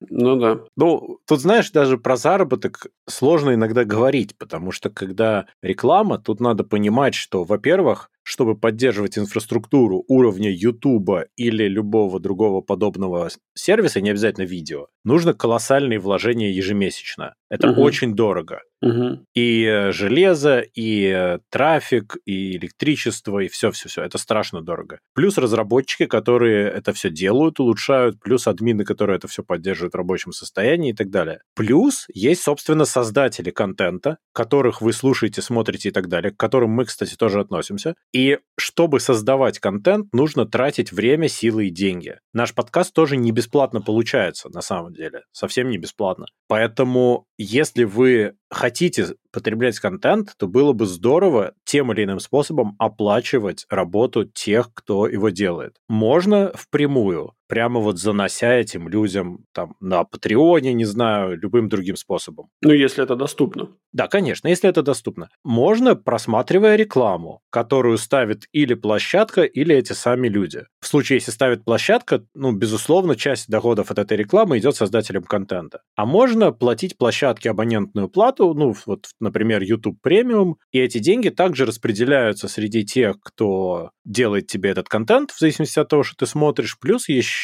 [0.00, 0.60] Ну да.
[0.76, 6.64] Ну, тут, знаешь, даже про заработок сложно иногда говорить, потому что когда реклама, тут надо
[6.64, 14.44] понимать, что, во-первых, чтобы поддерживать инфраструктуру уровня YouTube или любого другого подобного сервиса, не обязательно
[14.44, 17.36] видео, нужно колоссальные вложения ежемесячно.
[17.50, 17.82] Это угу.
[17.82, 18.60] очень дорого.
[18.80, 19.24] Угу.
[19.34, 24.02] И э, железо, и э, трафик, и электричество, и все-все-все.
[24.02, 25.00] Это страшно дорого.
[25.14, 30.32] Плюс разработчики, которые это все делают, улучшают, плюс админы, которые это все поддерживают в рабочем
[30.32, 31.40] состоянии и так далее.
[31.56, 36.84] Плюс есть, собственно, создатели контента, которых вы слушаете, смотрите и так далее, к которым мы,
[36.84, 37.94] кстати, тоже относимся.
[38.12, 42.18] И чтобы создавать контент, нужно тратить время, силы и деньги.
[42.32, 45.22] Наш подкаст тоже не бесплатно получается, на самом деле.
[45.32, 46.26] Совсем не бесплатно.
[46.46, 53.64] Поэтому, если вы хотите потреблять контент, то было бы здорово тем или иным способом оплачивать
[53.70, 55.76] работу тех, кто его делает.
[55.88, 62.50] Можно впрямую, прямо вот занося этим людям там на Патреоне, не знаю, любым другим способом.
[62.62, 63.68] Ну, если это доступно.
[63.92, 65.30] Да, конечно, если это доступно.
[65.42, 70.64] Можно, просматривая рекламу, которую ставит или площадка, или эти сами люди.
[70.80, 75.80] В случае, если ставит площадка, ну, безусловно, часть доходов от этой рекламы идет создателям контента.
[75.96, 81.64] А можно платить площадке абонентную плату, ну, вот, например, YouTube Premium, и эти деньги также
[81.64, 86.78] распределяются среди тех, кто делает тебе этот контент, в зависимости от того, что ты смотришь,
[86.78, 87.37] плюс еще,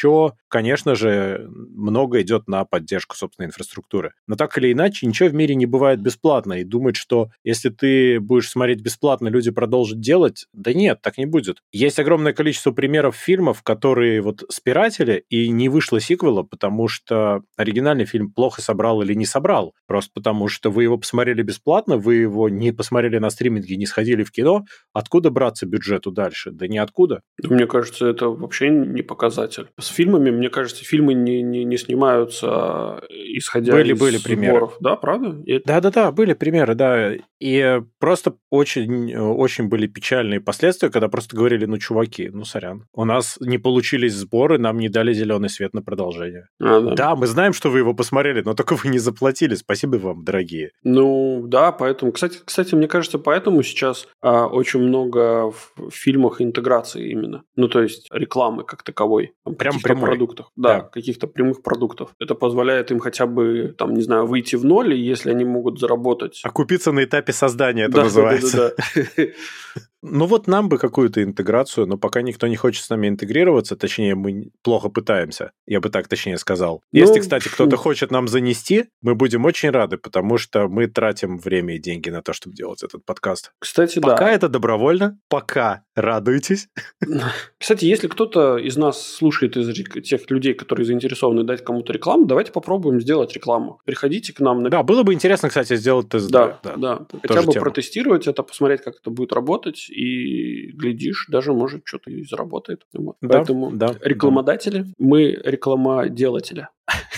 [0.47, 4.13] конечно же, много идет на поддержку собственной инфраструктуры.
[4.27, 8.19] Но так или иначе, ничего в мире не бывает бесплатно, и думать, что если ты
[8.19, 11.59] будешь смотреть бесплатно, люди продолжат делать, да нет, так не будет.
[11.71, 18.05] Есть огромное количество примеров фильмов, которые вот спиратели, и не вышло сиквела, потому что оригинальный
[18.05, 22.49] фильм плохо собрал или не собрал, просто потому что вы его посмотрели бесплатно, вы его
[22.49, 26.51] не посмотрели на стриминге, не сходили в кино, откуда браться бюджету дальше?
[26.51, 27.21] Да ниоткуда.
[27.43, 29.67] Мне кажется, это вообще не показатель.
[29.85, 34.69] С фильмами, мне кажется, фильмы не, не, не снимаются а, исходя были, из были примеры.
[34.79, 35.35] Да, правда?
[35.63, 37.13] Да-да-да, были примеры, да.
[37.39, 43.05] И просто очень, очень были печальные последствия, когда просто говорили, ну, чуваки, ну, сорян, у
[43.05, 46.47] нас не получились сборы, нам не дали зеленый свет на продолжение.
[46.59, 46.95] А, да.
[46.95, 49.53] да, мы знаем, что вы его посмотрели, но только вы не заплатили.
[49.53, 50.71] Спасибо вам, дорогие.
[50.83, 57.11] Ну, да, поэтому, кстати, кстати, мне кажется, поэтому сейчас а, очень много в фильмах интеграции
[57.11, 57.43] именно.
[57.55, 59.33] Ну, то есть рекламы как таковой.
[59.43, 60.11] Там, Прям прямой.
[60.11, 60.51] продуктах.
[60.55, 62.15] Да, да, каких-то прямых продуктов.
[62.19, 65.79] Это позволяет им хотя бы, там, не знаю, выйти в ноль, и если они могут
[65.79, 66.41] заработать...
[66.43, 68.75] Окупиться на этапе создания, это да, называется.
[68.77, 69.23] Да, да, да.
[70.07, 74.13] Ну вот нам бы какую-то интеграцию, но пока никто не хочет с нами интегрироваться, точнее,
[74.13, 76.83] мы плохо пытаемся, я бы так точнее сказал.
[76.91, 81.37] Ну, Если, кстати, кто-то хочет нам занести, мы будем очень рады, потому что мы тратим
[81.39, 83.51] время и деньги на то, чтобы делать этот подкаст.
[83.59, 84.15] Кстати, пока да.
[84.15, 86.67] Пока это добровольно, пока радуйтесь.
[87.57, 89.73] Кстати, если кто-то из нас слушает из
[90.07, 93.79] тех людей, которые заинтересованы дать кому-то рекламу, давайте попробуем сделать рекламу.
[93.85, 94.61] Приходите к нам.
[94.61, 94.69] На...
[94.69, 96.29] Да, было бы интересно, кстати, сделать тест.
[96.29, 96.75] Да, да.
[96.75, 97.07] да.
[97.23, 97.63] Хотя бы тема.
[97.63, 102.81] протестировать это, посмотреть, как это будет работать и глядишь, даже может что-то и заработает.
[102.93, 103.15] Вот.
[103.21, 104.93] Да, Поэтому да, рекламодатели, да.
[104.99, 106.67] мы рекламоделатели.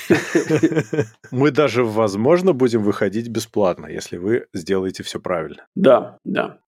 [1.32, 5.66] Мы даже, возможно, будем выходить бесплатно, если вы сделаете все правильно.
[5.76, 6.60] Да, да.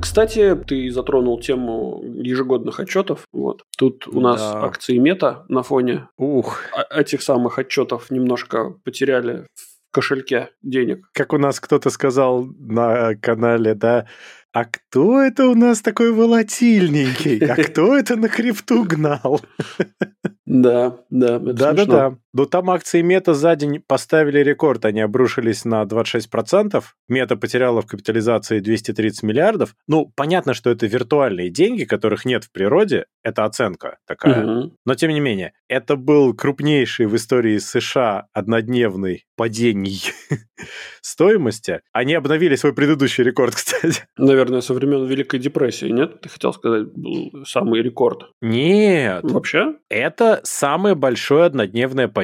[0.00, 3.26] Кстати, ты затронул тему ежегодных отчетов.
[3.32, 3.62] Вот.
[3.76, 4.64] Тут у нас да.
[4.64, 6.60] акции мета на фоне Ух.
[6.90, 9.46] этих самых отчетов немножко потеряли
[9.92, 11.08] кошельке денег.
[11.12, 14.06] Как у нас кто-то сказал на канале, да,
[14.52, 17.38] а кто это у нас такой волатильненький?
[17.38, 19.40] А кто это на крипту гнал?
[20.44, 22.16] Да, да, Да-да-да.
[22.34, 24.84] Но там акции Мета за день поставили рекорд.
[24.84, 26.82] Они обрушились на 26%.
[27.08, 29.74] Мета потеряла в капитализации 230 миллиардов.
[29.86, 33.04] Ну, понятно, что это виртуальные деньги, которых нет в природе.
[33.22, 34.44] Это оценка такая.
[34.44, 34.76] Угу.
[34.86, 40.02] Но, тем не менее, это был крупнейший в истории США однодневный падений
[41.02, 41.80] стоимости.
[41.92, 44.04] Они обновили свой предыдущий рекорд, кстати.
[44.16, 46.20] Наверное, со времен Великой депрессии, нет?
[46.20, 48.30] Ты хотел сказать, был самый рекорд.
[48.40, 49.24] Нет.
[49.24, 49.74] Вообще?
[49.88, 52.21] Это самое большое однодневное падение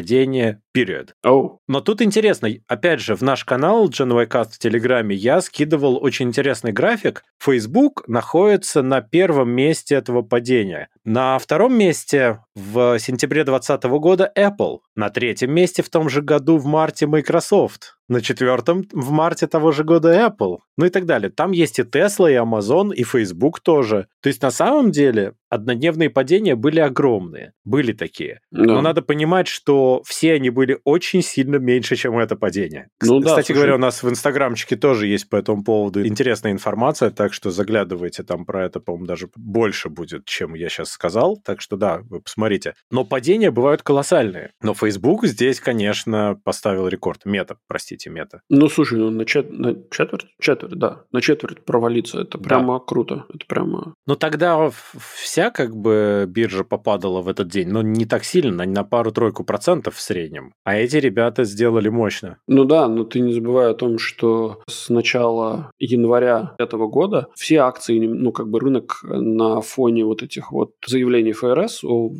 [0.76, 1.10] period.
[1.24, 1.58] Oh.
[1.66, 6.72] Но тут интересно, опять же, в наш канал GenYcast в Телеграме я скидывал очень интересный
[6.72, 7.24] график.
[7.38, 10.88] Facebook находится на первом месте этого падения.
[11.04, 14.78] На втором месте в сентябре 2020 года Apple.
[14.94, 17.97] На третьем месте в том же году в марте Microsoft.
[18.08, 20.58] На четвертом в марте того же года Apple.
[20.76, 21.30] Ну и так далее.
[21.30, 24.06] Там есть и Tesla, и Amazon, и Facebook тоже.
[24.22, 27.52] То есть на самом деле однодневные падения были огромные.
[27.64, 28.40] Были такие.
[28.50, 28.64] Да.
[28.64, 32.88] Но надо понимать, что все они были очень сильно меньше, чем это падение.
[33.02, 37.10] Ну, Кстати да, говоря, у нас в инстаграмчике тоже есть по этому поводу интересная информация,
[37.10, 41.36] так что заглядывайте, там про это, по-моему, даже больше будет, чем я сейчас сказал.
[41.36, 42.74] Так что да, вы посмотрите.
[42.90, 44.52] Но падения бывают колоссальные.
[44.62, 47.24] Но Facebook здесь, конечно, поставил рекорд.
[47.24, 48.42] Мета, простите, мета.
[48.48, 49.50] Ну, слушай, ну на, чет...
[49.50, 50.26] на четверть?
[50.40, 51.02] Четверть, да.
[51.12, 52.20] На четверть провалиться.
[52.20, 52.84] Это прямо да.
[52.86, 53.24] круто.
[53.28, 53.94] Это прямо...
[54.06, 54.70] Ну, тогда
[55.14, 59.96] вся как бы биржа попадала в этот день, но не так сильно, на пару-тройку процентов
[59.96, 60.52] в среднем.
[60.64, 62.38] А эти ребята сделали мощно.
[62.46, 67.56] Ну да, но ты не забывай о том, что с начала января этого года все
[67.58, 72.10] акции, ну как бы рынок на фоне вот этих вот заявлений ФРС о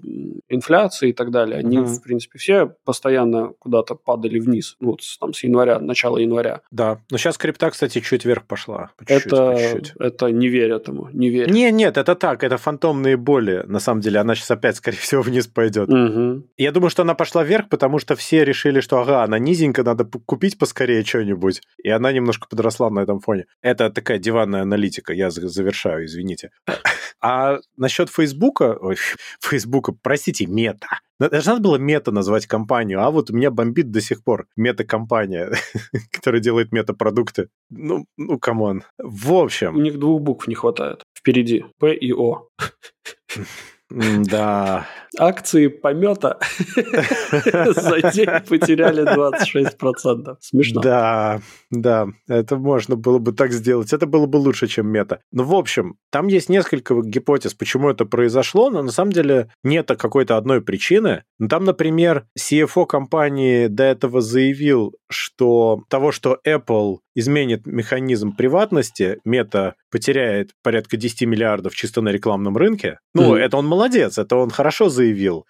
[0.49, 4.77] инфляции и так далее, они, mm в принципе, все постоянно куда-то падали вниз.
[4.81, 6.62] Ну, вот там с января, начала января.
[6.70, 8.90] Да, но сейчас крипта, кстати, чуть вверх пошла.
[8.96, 9.92] По чуть-чуть, это, по чуть-чуть.
[9.98, 11.50] это не верь этому, не верь.
[11.50, 13.64] Не, нет, это так, это фантомные боли.
[13.66, 15.88] На самом деле, она сейчас опять, скорее всего, вниз пойдет.
[15.88, 16.44] Угу.
[16.57, 20.04] Я думаю, что она пошла вверх, потому что все решили, что, ага, она низенькая, надо
[20.04, 21.61] купить поскорее что-нибудь.
[21.83, 23.44] И она немножко подросла на этом фоне.
[23.61, 26.50] Это такая диванная аналитика, я завершаю, извините.
[27.20, 28.96] А насчет Фейсбука, ой,
[29.40, 31.00] Фейсбука, простите, мета.
[31.18, 35.50] Даже надо было мета назвать компанию, а вот у меня бомбит до сих пор мета-компания,
[36.12, 37.48] которая делает мета-продукты.
[37.70, 38.85] Ну, ну, come on.
[38.98, 39.76] В общем...
[39.76, 41.02] У них двух букв не хватает.
[41.16, 41.64] Впереди.
[41.78, 42.48] П и О.
[43.90, 44.87] Да.
[45.18, 46.38] Акции помета
[46.77, 50.37] за день потеряли 26%.
[50.40, 50.81] Смешно.
[50.83, 53.92] Да, да, это можно было бы так сделать.
[53.92, 55.20] Это было бы лучше, чем мета.
[55.33, 59.88] Но, в общем, там есть несколько гипотез, почему это произошло, но на самом деле нет
[59.88, 61.24] какой-то одной причины.
[61.48, 69.74] Там, например, CFO компании до этого заявил, что того, что Apple изменит механизм приватности, мета
[69.90, 73.00] потеряет порядка 10 миллиардов чисто на рекламном рынке.
[73.12, 73.40] Ну, mm.
[73.40, 75.44] это он молодец, это он хорошо заявил.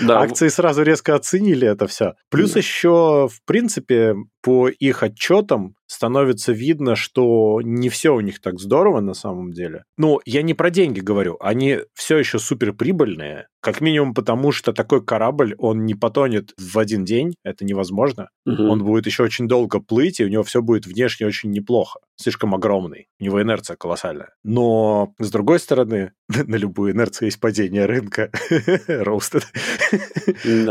[0.00, 0.20] Да.
[0.20, 2.14] Акции сразу резко оценили это все.
[2.30, 8.58] Плюс еще, в принципе, по их отчетам становится видно, что не все у них так
[8.58, 9.84] здорово на самом деле.
[9.96, 15.04] Ну, я не про деньги говорю, они все еще суперприбыльные, как минимум потому, что такой
[15.04, 18.28] корабль, он не потонет в один день, это невозможно.
[18.44, 18.62] Угу.
[18.62, 22.00] Он будет еще очень долго плыть, и у него все будет внешне очень неплохо.
[22.16, 23.08] Слишком огромный.
[23.18, 24.34] У него инерция колоссальная.
[24.44, 28.30] Но, с другой стороны, на любую инерцию есть падение рынка.
[28.86, 29.44] Роустед.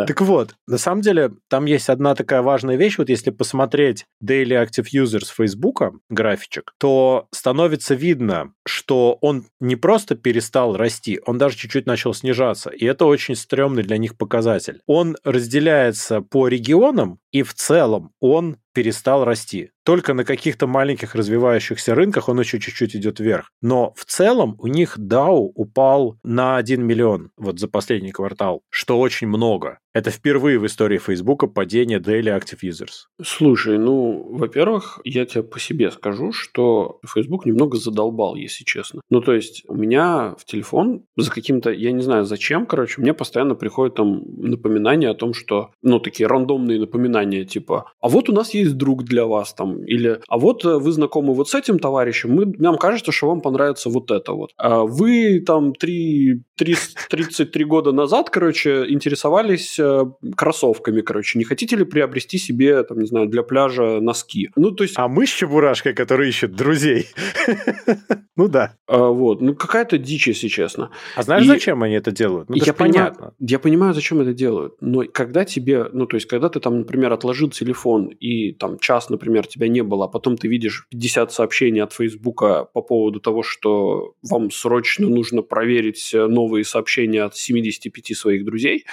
[0.08, 2.98] Так вот, на самом деле, там есть одна такая важная вещь.
[2.98, 10.16] Вот если посмотреть Daily Active Users Facebook, графичек, то становится видно, что он не просто
[10.16, 12.70] перестал расти, он даже чуть-чуть начал снижаться.
[12.70, 14.82] И это очень стрёмный для них показатель.
[14.86, 19.72] Он разделяется по регионам, и в целом он перестал расти.
[19.84, 23.52] Только на каких-то маленьких развивающихся рынках он еще чуть-чуть идет вверх.
[23.62, 29.00] Но в целом у них DAO упал на 1 миллион вот за последний квартал, что
[29.00, 29.80] очень много.
[29.94, 33.08] Это впервые в истории Фейсбука падение Daily Active Users.
[33.22, 39.02] Слушай, ну, во-первых, я тебе по себе скажу, что Facebook немного задолбал, если честно.
[39.10, 43.14] Ну, то есть, у меня в телефон за каким-то, я не знаю зачем, короче, мне
[43.14, 48.34] постоянно приходят там напоминания о том, что, ну, такие рандомные напоминания, типа, а вот у
[48.34, 51.80] нас есть друг для вас там, или, а вот э, вы знакомы вот с этим
[51.80, 54.52] товарищем, мы, нам кажется, что вам понравится вот это вот.
[54.56, 56.76] А вы там 3, 3,
[57.10, 63.08] 33 года назад, короче, интересовались э, кроссовками, короче, не хотите ли приобрести себе, там, не
[63.08, 64.50] знаю, для пляжа носки?
[64.56, 64.96] Ну, то есть...
[64.98, 67.08] А мы с Чебурашкой, который ищет друзей.
[68.38, 68.78] Ну да.
[68.88, 70.90] А, вот, ну какая-то дичь, если честно.
[71.16, 72.50] А знаешь, зачем они это делают?
[72.50, 73.34] Ну, я понятно.
[73.40, 77.12] Я понимаю, зачем это делают, но когда тебе, ну, то есть, когда ты там, например,
[77.12, 81.84] отложил телефон и там час, например, тебя не было, а потом ты видишь 50 сообщений
[81.84, 88.46] от Фейсбука по поводу того, что вам срочно нужно проверить новые сообщения от 75 своих
[88.46, 88.86] друзей,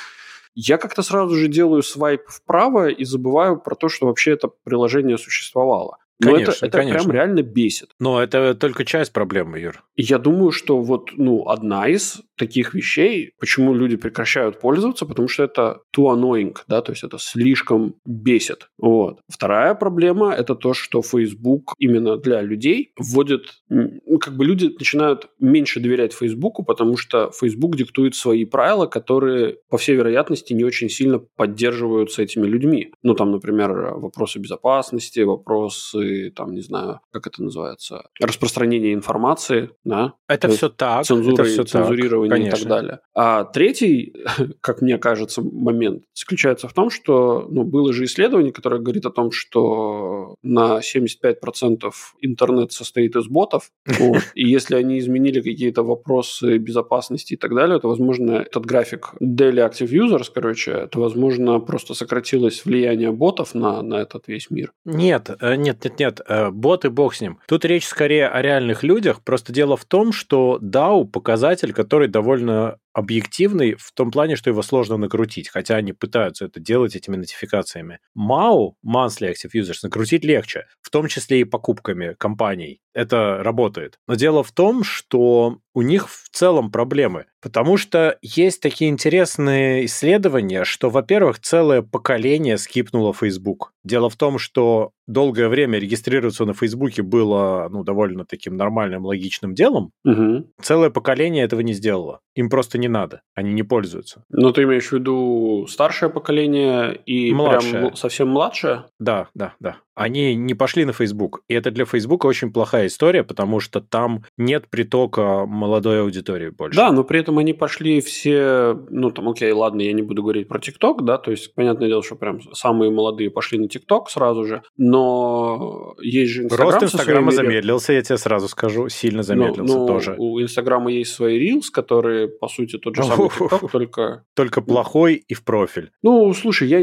[0.61, 5.16] я как-то сразу же делаю свайп вправо и забываю про то, что вообще это приложение
[5.16, 5.99] существовало.
[6.18, 6.99] Но конечно, это, это конечно.
[6.99, 7.90] прям реально бесит.
[8.01, 9.85] Но это только часть проблемы, Юр.
[9.97, 15.42] Я думаю, что вот ну, одна из таких вещей, почему люди прекращают пользоваться, потому что
[15.42, 18.68] это too annoying, да, то есть это слишком бесит.
[18.79, 19.20] Вот.
[19.29, 25.29] Вторая проблема– это то, что Facebook именно для людей вводит, ну, как бы люди начинают
[25.38, 30.89] меньше доверять Facebook, потому что Facebook диктует свои правила, которые, по всей вероятности, не очень
[30.89, 32.93] сильно поддерживаются этими людьми.
[33.03, 40.14] Ну, там, например, вопросы безопасности, вопросы, там, не знаю, как это называется, распространение информации, да.
[40.28, 41.05] Это все так.
[41.05, 42.57] Цензура, это все цензурирование Конечно.
[42.57, 43.01] и так далее.
[43.14, 44.14] А третий,
[44.61, 49.11] как мне кажется, момент заключается в том, что ну, было же исследование, которое говорит о
[49.11, 56.59] том, что на 75% интернет состоит из ботов, вот, и если они изменили какие-то вопросы
[56.59, 61.95] безопасности и так далее, то, возможно, этот график Daily Active Users, короче, это, возможно, просто
[61.95, 64.72] сократилось влияние ботов на, на этот весь мир.
[64.85, 67.39] Нет, э, нет, нет, нет, э, боты бог с ним.
[67.47, 72.79] Тут речь скорее о реальных людях, просто дело в том, что DAO показатель, который довольно
[72.93, 78.01] объективный в том плане, что его сложно накрутить, хотя они пытаются это делать этими нотификациями.
[78.16, 82.80] MAU, Monthly Active Users, накрутить легче, в том числе и покупками компаний.
[82.95, 83.99] Это работает.
[84.09, 89.84] Но дело в том, что у них в целом проблемы, потому что есть такие интересные
[89.84, 93.72] исследования, что, во-первых, целое поколение скипнуло Facebook.
[93.84, 99.55] Дело в том, что долгое время регистрироваться на Фейсбуке было ну, довольно таким нормальным, логичным
[99.55, 99.93] делом.
[100.05, 100.51] Угу.
[100.62, 102.20] Целое поколение этого не сделало.
[102.34, 104.24] Им просто не надо, они не пользуются.
[104.31, 107.72] Ну, ты имеешь в виду старшее поколение и младшее.
[107.72, 108.85] прям совсем младшее?
[108.99, 111.42] Да, да, да они не пошли на Facebook.
[111.49, 116.76] И это для Facebook очень плохая история, потому что там нет притока молодой аудитории больше.
[116.76, 120.46] Да, но при этом они пошли все, ну там, окей, ладно, я не буду говорить
[120.46, 124.44] про TikTok, да, то есть, понятное дело, что прям самые молодые пошли на TikTok сразу
[124.44, 126.70] же, но есть же Инстаграм.
[126.70, 130.14] Рост Инстаграма замедлился, я тебе сразу скажу, сильно замедлился ну, ну, тоже.
[130.16, 134.24] У Инстаграма есть свои Reels, которые, по сути, тот же самый TikTok, только...
[134.34, 135.90] Только плохой и в профиль.
[136.03, 136.80] Ну, слушай, я,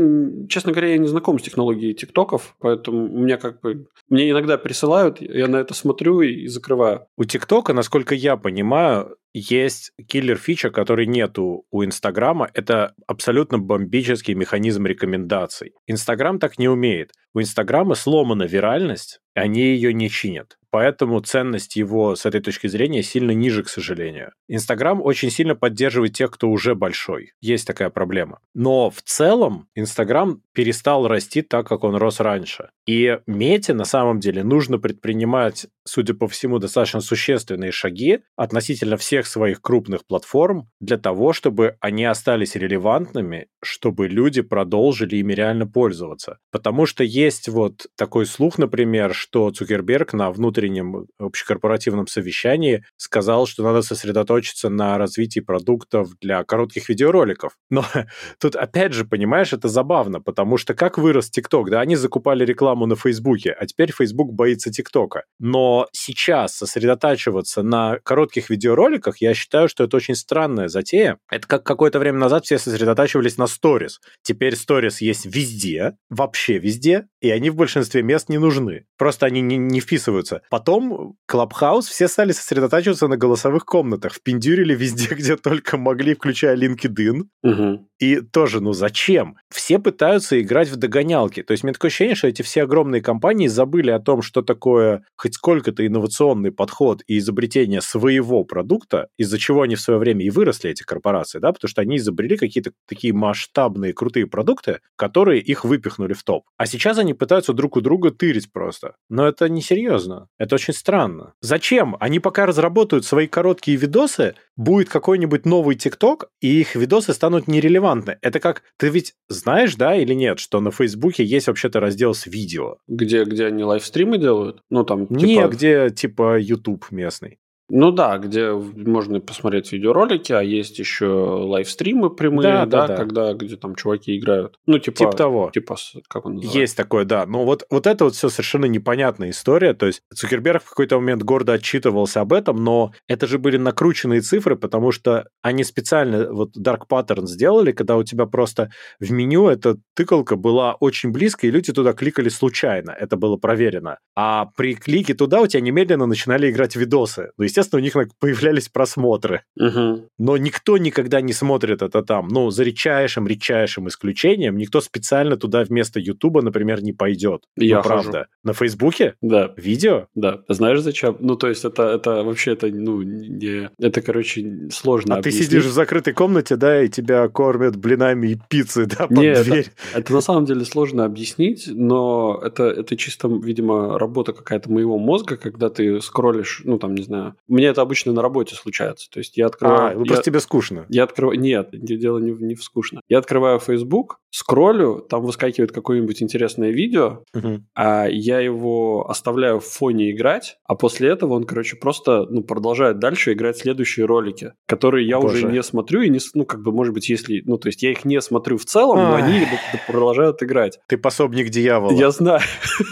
[0.50, 3.88] честно говоря, я не знаком с технологией ТикТоков, поэтому у меня как бы...
[4.10, 7.08] Мне иногда присылают, я на это смотрю и закрываю.
[7.18, 12.50] У ТикТока, насколько я понимаю, есть киллер-фича, который нету у Инстаграма.
[12.54, 15.74] Это абсолютно бомбический механизм рекомендаций.
[15.88, 17.12] Инстаграм так не умеет.
[17.34, 20.58] У Инстаграма сломана виральность, и они ее не чинят.
[20.76, 24.34] Поэтому ценность его с этой точки зрения сильно ниже, к сожалению.
[24.50, 27.32] Инстаграм очень сильно поддерживает тех, кто уже большой.
[27.40, 28.40] Есть такая проблема.
[28.54, 32.72] Но в целом Инстаграм перестал расти так, как он рос раньше.
[32.86, 39.25] И Мете на самом деле нужно предпринимать, судя по всему, достаточно существенные шаги относительно всех
[39.28, 46.38] своих крупных платформ для того, чтобы они остались релевантными, чтобы люди продолжили ими реально пользоваться.
[46.52, 53.64] Потому что есть вот такой слух, например, что Цукерберг на внутреннем общекорпоративном совещании сказал, что
[53.64, 57.58] надо сосредоточиться на развитии продуктов для коротких видеороликов.
[57.70, 57.86] Но
[58.40, 62.86] тут опять же, понимаешь, это забавно, потому что как вырос ТикТок, да, они закупали рекламу
[62.86, 65.24] на Фейсбуке, а теперь Фейсбук боится ТикТока.
[65.40, 71.18] Но сейчас сосредотачиваться на коротких видеороликах, я считаю, что это очень странная затея.
[71.30, 74.00] Это как какое-то время назад все сосредотачивались на сторис.
[74.22, 78.86] Теперь сторис есть везде, вообще везде, и они в большинстве мест не нужны.
[78.98, 80.42] Просто они не, не вписываются.
[80.50, 84.14] Потом Клабхаус все стали сосредотачиваться на голосовых комнатах.
[84.14, 87.24] Впендюрили везде, где только могли, включая LinkedIn.
[87.44, 87.90] Угу.
[88.00, 89.38] И тоже, ну зачем?
[89.50, 91.42] Все пытаются играть в догонялки.
[91.42, 95.04] То есть мне такое ощущение, что эти все огромные компании забыли о том, что такое
[95.16, 100.30] хоть сколько-то инновационный подход и изобретение своего продукта, из-за чего они в свое время и
[100.30, 105.66] выросли, эти корпорации, да, потому что они изобрели какие-то такие масштабные, крутые продукты, которые их
[105.66, 106.46] выпихнули в топ.
[106.58, 108.96] А сейчас они пытаются друг у друга тырить просто.
[109.10, 110.28] Но это несерьезно.
[110.38, 111.34] Это очень странно.
[111.42, 111.96] Зачем?
[112.00, 118.18] Они пока разработают свои короткие видосы, будет какой-нибудь новый ТикТок, и их видосы станут нерелевантны.
[118.22, 118.64] Это как...
[118.78, 122.78] Ты ведь знаешь, да, или нет, что на Фейсбуке есть вообще-то раздел с видео?
[122.88, 124.62] Где, где они лайвстримы делают?
[124.70, 125.26] Ну, там, типа...
[125.26, 127.40] Не, где, типа, YouTube местный.
[127.68, 133.34] Ну да, где можно посмотреть видеоролики, а есть еще лайвстримы прямые, да, да, да, когда
[133.34, 134.60] где там чуваки играют.
[134.68, 135.50] Ну, типа, типа того.
[135.52, 135.76] Типа,
[136.08, 136.60] как он называется?
[136.60, 137.26] Есть такое, да.
[137.26, 139.74] Но вот, вот это вот все совершенно непонятная история.
[139.74, 144.22] То есть Цукерберг в какой-то момент гордо отчитывался об этом, но это же были накрученные
[144.22, 149.48] цифры, потому что они специально вот Dark Pattern сделали, когда у тебя просто в меню
[149.48, 152.92] эта тыкалка была очень близко, и люди туда кликали случайно.
[152.92, 153.98] Это было проверено.
[154.16, 157.32] А при клике туда у тебя немедленно начинали играть видосы.
[157.38, 159.44] Ну, естественно, у них появлялись просмотры.
[159.58, 160.10] Угу.
[160.18, 162.28] Но никто никогда не смотрит это там.
[162.28, 167.44] Ну, за редчайшим, редчайшим исключением, никто специально туда вместо Ютуба, например, не пойдет.
[167.56, 168.12] Я ну, правда.
[168.12, 168.26] Хожу.
[168.44, 169.16] На Фейсбуке?
[169.22, 169.54] Да.
[169.58, 170.08] Видео?
[170.16, 170.42] Да.
[170.50, 171.18] Знаешь зачем?
[171.20, 173.70] Ну, то есть это, это вообще, это, ну, не...
[173.80, 175.44] Это, короче, сложно А объяснить.
[175.44, 179.44] ты сидишь в закрытой комнате, да, и тебя кормят блинами и пиццей, да, под Нет,
[179.44, 179.68] дверь.
[179.92, 184.98] Это, это на самом деле сложно объяснить, но это, это чисто, видимо, работа какая-то моего
[184.98, 187.36] мозга, когда ты скроллишь, ну, там, не знаю.
[187.48, 189.10] Меня это обычно на работе случается.
[189.12, 189.92] То есть я открываю...
[189.92, 190.86] А, ну я, просто тебе скучно.
[190.90, 191.40] Я открываю...
[191.40, 193.02] Нет, дело не, не в скучно.
[193.08, 197.68] Я открываю Facebook, скроллю, там выскакивает какое-нибудь интересное видео, Мгм.
[197.74, 203.00] а я его оставляю в фоне играть, а после этого он, короче, просто ну, продолжает
[203.00, 205.38] дальше играть следующие ролики, которые я Боже.
[205.38, 207.92] уже не смотрю и не, ну, как бы, может быть, если, ну, то есть я
[207.92, 209.46] их не смотрю в целом, но они
[209.88, 210.80] продолжают играть.
[210.88, 211.94] Ты пособник дьявола.
[211.94, 212.42] Я знаю,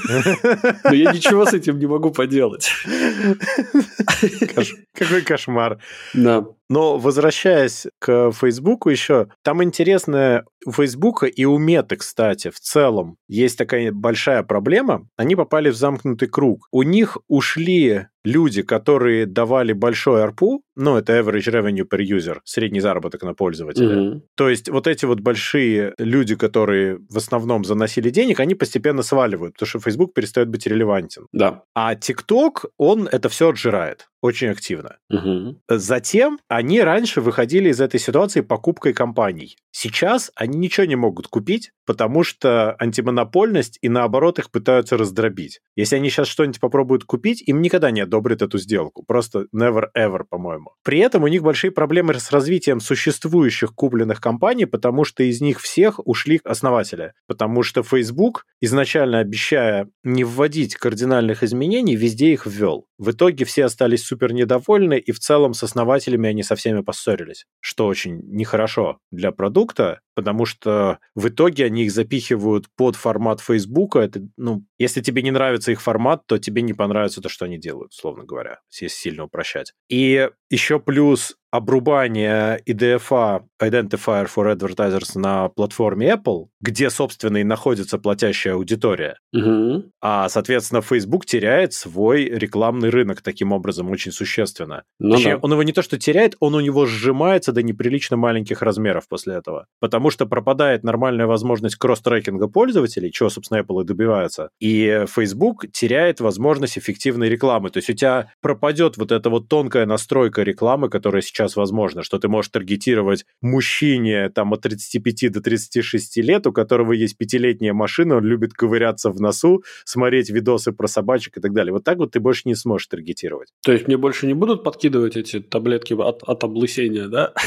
[0.85, 2.69] но я ничего с этим не могу поделать.
[4.93, 5.79] Какой кошмар.
[6.13, 6.45] Да.
[6.69, 13.17] Но возвращаясь к Фейсбуку еще, там интересно у Фейсбука и у Меты, кстати, в целом
[13.27, 15.07] есть такая большая проблема.
[15.17, 16.67] Они попали в замкнутый круг.
[16.71, 22.79] У них ушли люди, которые давали большой ARPU, ну, это average revenue per user, средний
[22.79, 23.95] заработок на пользователя.
[23.95, 24.23] Мгм.
[24.35, 29.53] То есть вот эти вот большие люди, которые в основном заносили денег, они постепенно сваливают,
[29.55, 31.27] потому что Facebook перестает быть релевантен.
[31.33, 31.63] Да.
[31.75, 34.97] А TikTok, он это все отжирает очень активно.
[35.09, 35.59] Мгм.
[35.69, 39.57] Затем они раньше выходили из этой ситуации покупкой компаний.
[39.71, 45.59] Сейчас они ничего не могут купить, потому что антимонопольность и наоборот их пытаются раздробить.
[45.75, 49.03] Если они сейчас что-нибудь попробуют купить, им никогда не одобрят эту сделку.
[49.03, 50.71] Просто never ever, по-моему.
[50.83, 55.59] При этом у них большие проблемы с развитием существующих купленных компаний, потому что из них
[55.59, 57.13] всех ушли основатели.
[57.27, 62.87] Потому что Facebook, изначально обещая не вводить кардинальных изменений, везде их ввел.
[62.97, 67.45] В итоге все остались супер недовольны, и в целом с основателями они со всеми поссорились,
[67.59, 73.99] что очень нехорошо для продукта, потому что в итоге они их запихивают под формат Фейсбука.
[73.99, 77.57] Это, ну, если тебе не нравится их формат, то тебе не понравится то, что они
[77.57, 79.73] делают, условно говоря, если сильно упрощать.
[79.89, 87.99] И еще плюс обрубание IDFA, Identifier for Advertisers, на платформе Apple, где, собственно, и находится
[87.99, 89.19] платящая аудитория.
[89.31, 89.91] Мгм.
[90.01, 94.83] А, соответственно, Facebook теряет свой рекламный рынок таким образом очень существенно.
[94.97, 95.39] Ну Точнее, да.
[95.43, 99.35] он его не то что теряет, он у него сжимается до неприлично маленьких размеров после
[99.35, 99.67] этого.
[99.79, 104.49] Потому что пропадает нормальная возможность кросс-трекинга пользователей, чего, собственно, Apple и добивается.
[104.59, 107.69] И Facebook теряет возможность эффективной рекламы.
[107.69, 112.19] То есть у тебя пропадет вот эта вот тонкая настройка рекламы, которая сейчас возможна, что
[112.19, 118.17] ты можешь таргетировать мужчине там от 35 до 36 лет, у которого есть пятилетняя машина,
[118.17, 121.73] он любит ковыряться в носу, смотреть видосы про собачек и так далее.
[121.73, 123.49] Вот так вот ты больше не сможешь таргетировать.
[123.63, 127.33] То есть мне больше не будут подкидывать эти таблетки от, от облысения, да?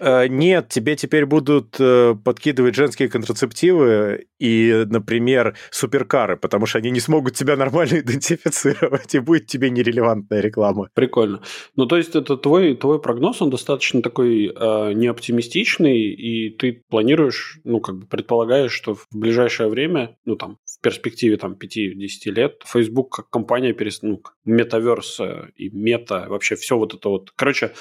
[0.00, 6.90] Э, Нет, тебе теперь будут э, подкидывать женские контрацептивы и, например, суперкары, потому что они
[6.90, 10.88] не смогут тебя нормально идентифицировать, и будет тебе нерелевантная реклама.
[10.94, 11.42] Прикольно.
[11.76, 17.58] Ну, то есть, это твой, твой прогноз, он достаточно такой э, неоптимистичный, и ты планируешь,
[17.64, 22.62] ну, как бы предполагаешь, что в ближайшее время, ну, там, в перспективе, там, 5-10 лет,
[22.66, 24.02] Facebook как компания перест...
[24.02, 27.30] ну, метаверс э, и мета, вообще все вот это вот.
[27.36, 27.72] Короче,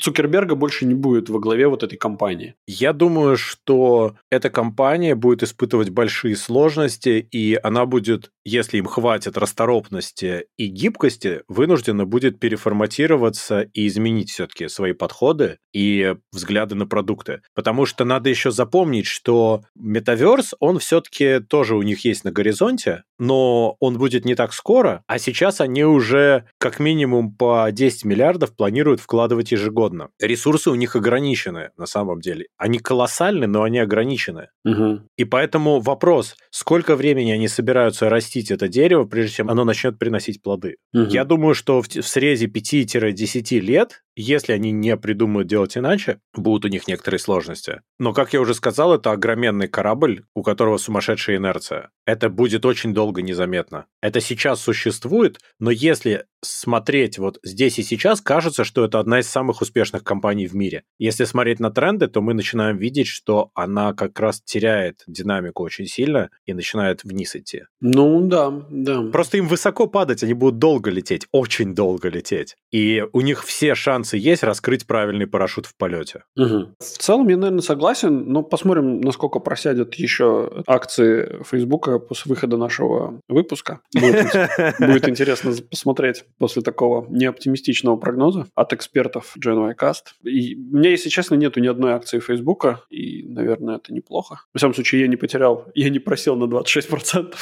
[0.00, 2.54] Цукерберга больше не будет во главе вот этой компании.
[2.66, 9.36] Я думаю, что эта компания будет испытывать большие сложности, и она будет, если им хватит
[9.36, 17.42] расторопности и гибкости, вынуждена будет переформатироваться и изменить все-таки свои подходы и взгляды на продукты.
[17.54, 23.04] Потому что надо еще запомнить, что метаверс, он все-таки тоже у них есть на горизонте,
[23.18, 28.54] но он будет не так скоро, а сейчас они уже как минимум по 10 миллиардов
[28.56, 30.08] планируют вкладывать ежегодно.
[30.20, 32.46] Ресурсы у них ограничены на самом деле.
[32.56, 34.48] Они колоссальны, но они ограничены.
[34.64, 35.00] Угу.
[35.16, 40.42] И поэтому вопрос, сколько времени они собираются растить это дерево, прежде чем оно начнет приносить
[40.42, 40.76] плоды.
[40.92, 41.08] Мгм.
[41.08, 46.64] Я думаю, что в, в срезе 5-10 лет, если они не придумают делать иначе, будут
[46.64, 47.82] у них некоторые сложности.
[47.98, 51.90] Но, как я уже сказал, это огроменный корабль, у которого сумасшедшая инерция.
[52.06, 53.86] Это будет очень долго незаметно.
[54.04, 59.28] Это сейчас существует, но если смотреть вот здесь и сейчас, кажется, что это одна из
[59.28, 60.84] самых успешных компаний в мире.
[60.98, 65.86] Если смотреть на тренды, то мы начинаем видеть, что она как раз теряет динамику очень
[65.86, 67.62] сильно и начинает вниз идти.
[67.80, 69.02] Ну да, да.
[69.10, 72.56] Просто им высоко падать, они будут долго лететь, очень долго лететь.
[72.70, 76.24] И у них все шансы есть раскрыть правильный парашют в полете.
[76.36, 76.74] Угу.
[76.78, 83.20] В целом я, наверное, согласен, но посмотрим, насколько просядет еще акции Фейсбука после выхода нашего
[83.28, 83.80] выпуска.
[83.94, 84.32] Будет,
[84.80, 90.14] будет интересно посмотреть после такого неоптимистичного прогноза от экспертов GenY Cast.
[90.24, 94.40] И у меня, если честно, нету ни одной акции Фейсбука, и, наверное, это неплохо.
[94.52, 97.34] В всяком случае, я не потерял, я не просел на 26%.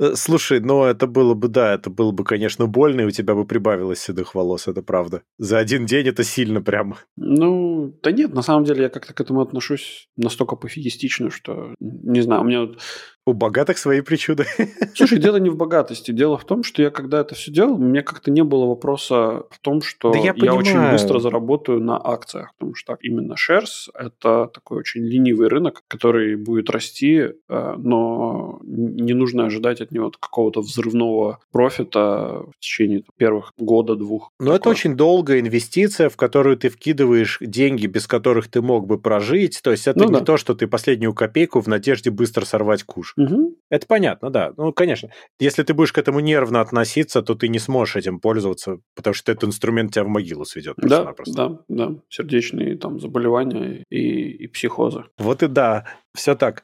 [0.00, 3.34] Э, слушай, но это было бы, да, это было бы, конечно, больно, и у тебя
[3.34, 5.22] бы прибавилось седых волос, это правда.
[5.38, 6.98] За один день это сильно прямо.
[7.16, 12.20] Ну, да нет, на самом деле я как-то к этому отношусь настолько пофигистично, что, не
[12.20, 12.68] знаю, у меня
[13.28, 14.46] у богатых свои причуды.
[14.94, 16.10] Слушай, дело не в богатости.
[16.10, 19.44] Дело в том, что я когда это все делал, у меня как-то не было вопроса
[19.50, 22.52] в том, что да я, я очень быстро заработаю на акциях.
[22.58, 29.12] Потому что именно shares– это такой очень ленивый рынок, который будет расти, э, но не
[29.12, 34.32] нужно ожидать от него какого-то взрывного профита в течение первых года-двух.
[34.38, 38.98] Но это очень долгая инвестиция, в которую ты вкидываешь деньги, без которых ты мог бы
[38.98, 39.60] прожить.
[39.62, 40.24] То есть это ну, не да.
[40.24, 43.14] то, что ты последнюю копейку в надежде быстро сорвать куш.
[43.18, 43.56] Угу.
[43.70, 44.52] Это понятно, да.
[44.56, 45.10] Ну, конечно.
[45.40, 49.32] Если ты будешь к этому нервно относиться, то ты не сможешь этим пользоваться, потому что
[49.32, 50.76] этот инструмент тебя в могилу сведет.
[50.76, 51.94] Да, да, да.
[52.08, 55.04] Сердечные там заболевания и, и психозы.
[55.18, 56.62] Вот и да, все так.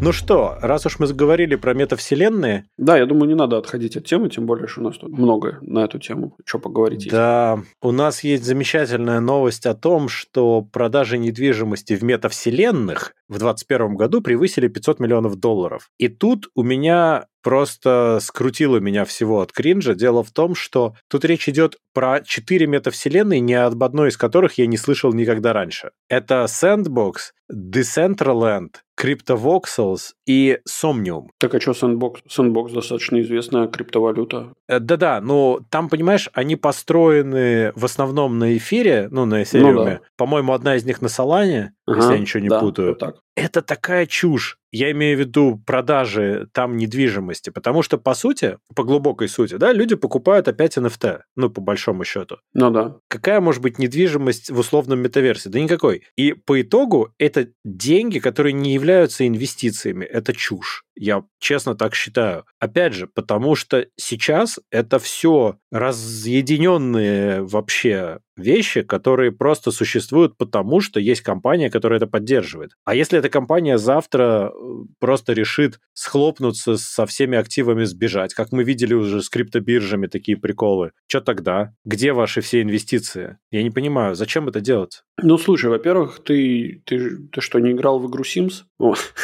[0.00, 2.66] Ну что, раз уж мы заговорили про метавселенные...
[2.76, 5.58] Да, я думаю, не надо отходить от темы, тем более, что у нас тут много
[5.62, 7.08] на эту тему, что поговорить.
[7.10, 7.68] Да, есть.
[7.82, 14.20] у нас есть замечательная новость о том, что продажи недвижимости в метавселенных в 2021 году
[14.20, 15.90] превысили 500 миллионов долларов.
[15.98, 19.94] И тут у меня просто скрутило меня всего от кринжа.
[19.94, 24.58] Дело в том, что тут речь идет про четыре метавселенные, ни об одной из которых
[24.58, 25.90] я не слышал никогда раньше.
[26.08, 31.26] Это Sandbox, Decentraland, CryptoVoxels и Somnium.
[31.38, 32.20] Так а что Sandbox?
[32.28, 34.52] Sandbox достаточно известная криптовалюта.
[34.68, 39.72] Э, да-да, но там, понимаешь, они построены в основном на эфире, ну, на эфириуме.
[39.72, 40.00] Ну, да.
[40.16, 42.94] По-моему, одна из них на Солане, ага, если я ничего не да, путаю.
[42.96, 43.16] Так.
[43.34, 44.58] Это такая чушь.
[44.70, 49.72] Я имею в виду продажи там недвижимости, потому что, по сути, по глубокой сути, да,
[49.72, 52.38] люди покупают опять NFT, ну, по большому счету.
[52.54, 52.96] Ну да.
[53.08, 55.50] Какая может быть недвижимость в условном метаверсе?
[55.50, 56.04] Да никакой.
[56.16, 60.84] И по итогу это деньги, которые не являются инвестициями, это чушь.
[60.94, 62.44] Я честно так считаю.
[62.58, 71.00] Опять же, потому что сейчас это все разъединенные вообще вещи, которые просто существуют потому, что
[71.00, 72.72] есть компания, которая это поддерживает.
[72.84, 78.64] А если эта компания завтра э, просто решит схлопнуться со всеми активами, сбежать, как мы
[78.64, 81.74] видели уже с криптобиржами такие приколы, что тогда?
[81.84, 83.38] Где ваши все инвестиции?
[83.50, 85.02] Я не понимаю, зачем это делать?
[85.22, 88.62] Ну, слушай, во-первых, ты, ты, ты что, не играл в игру Sims?
[88.78, 89.14] Уф.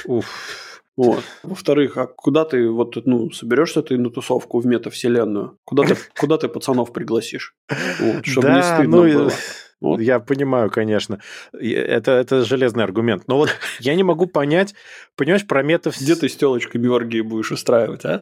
[0.99, 1.23] Вот.
[1.45, 5.57] Во-вторых, а куда ты вот ну соберешься ты на тусовку в метавселенную?
[5.65, 7.55] Куда ты куда ты пацанов пригласишь?
[8.01, 9.33] Вот, чтобы да, не стыдно ну, было.
[9.81, 10.01] Вот.
[10.01, 11.21] Я понимаю, конечно.
[11.53, 13.25] Это, это железный аргумент.
[13.29, 13.51] Но вот
[13.81, 14.75] я не могу понять,
[15.17, 16.01] понимаешь, про метав...
[16.01, 18.21] Где ты с телочкой оргии будешь устраивать, а?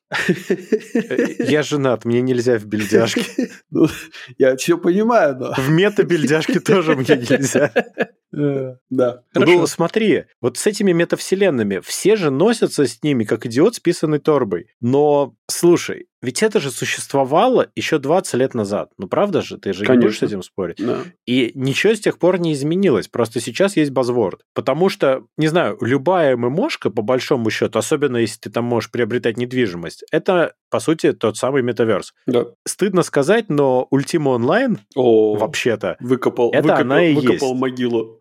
[1.38, 3.22] Я женат, мне нельзя в бельдяшке.
[3.70, 3.88] Ну,
[4.38, 5.54] я все понимаю, но...
[5.54, 7.72] В мета-бельдяшке тоже мне нельзя.
[8.36, 9.22] Э, да.
[9.34, 14.18] Ну, смотри, вот с этими метавселенными все же носятся с ними, как идиот с писаной
[14.18, 14.66] торбой.
[14.80, 18.90] Но, слушай, ведь это же существовало еще 20 лет назад.
[18.98, 19.58] Ну, правда же?
[19.58, 19.92] Ты же Конечно.
[19.92, 20.84] не будешь с этим спорить.
[20.84, 20.98] Да.
[21.24, 23.06] И ничего с тех пор не изменилось.
[23.06, 24.40] Просто сейчас есть базворд.
[24.52, 29.36] Потому что, не знаю, любая ММОшка, по большому счету, особенно если ты там можешь приобретать
[29.36, 32.12] недвижимость, это, по сути, тот самый метаверс.
[32.26, 32.46] Да.
[32.66, 37.60] Стыдно сказать, но Ultima Online, вообще-то, выкопал, это выкопал, она и выкопал есть.
[37.60, 38.18] могилу.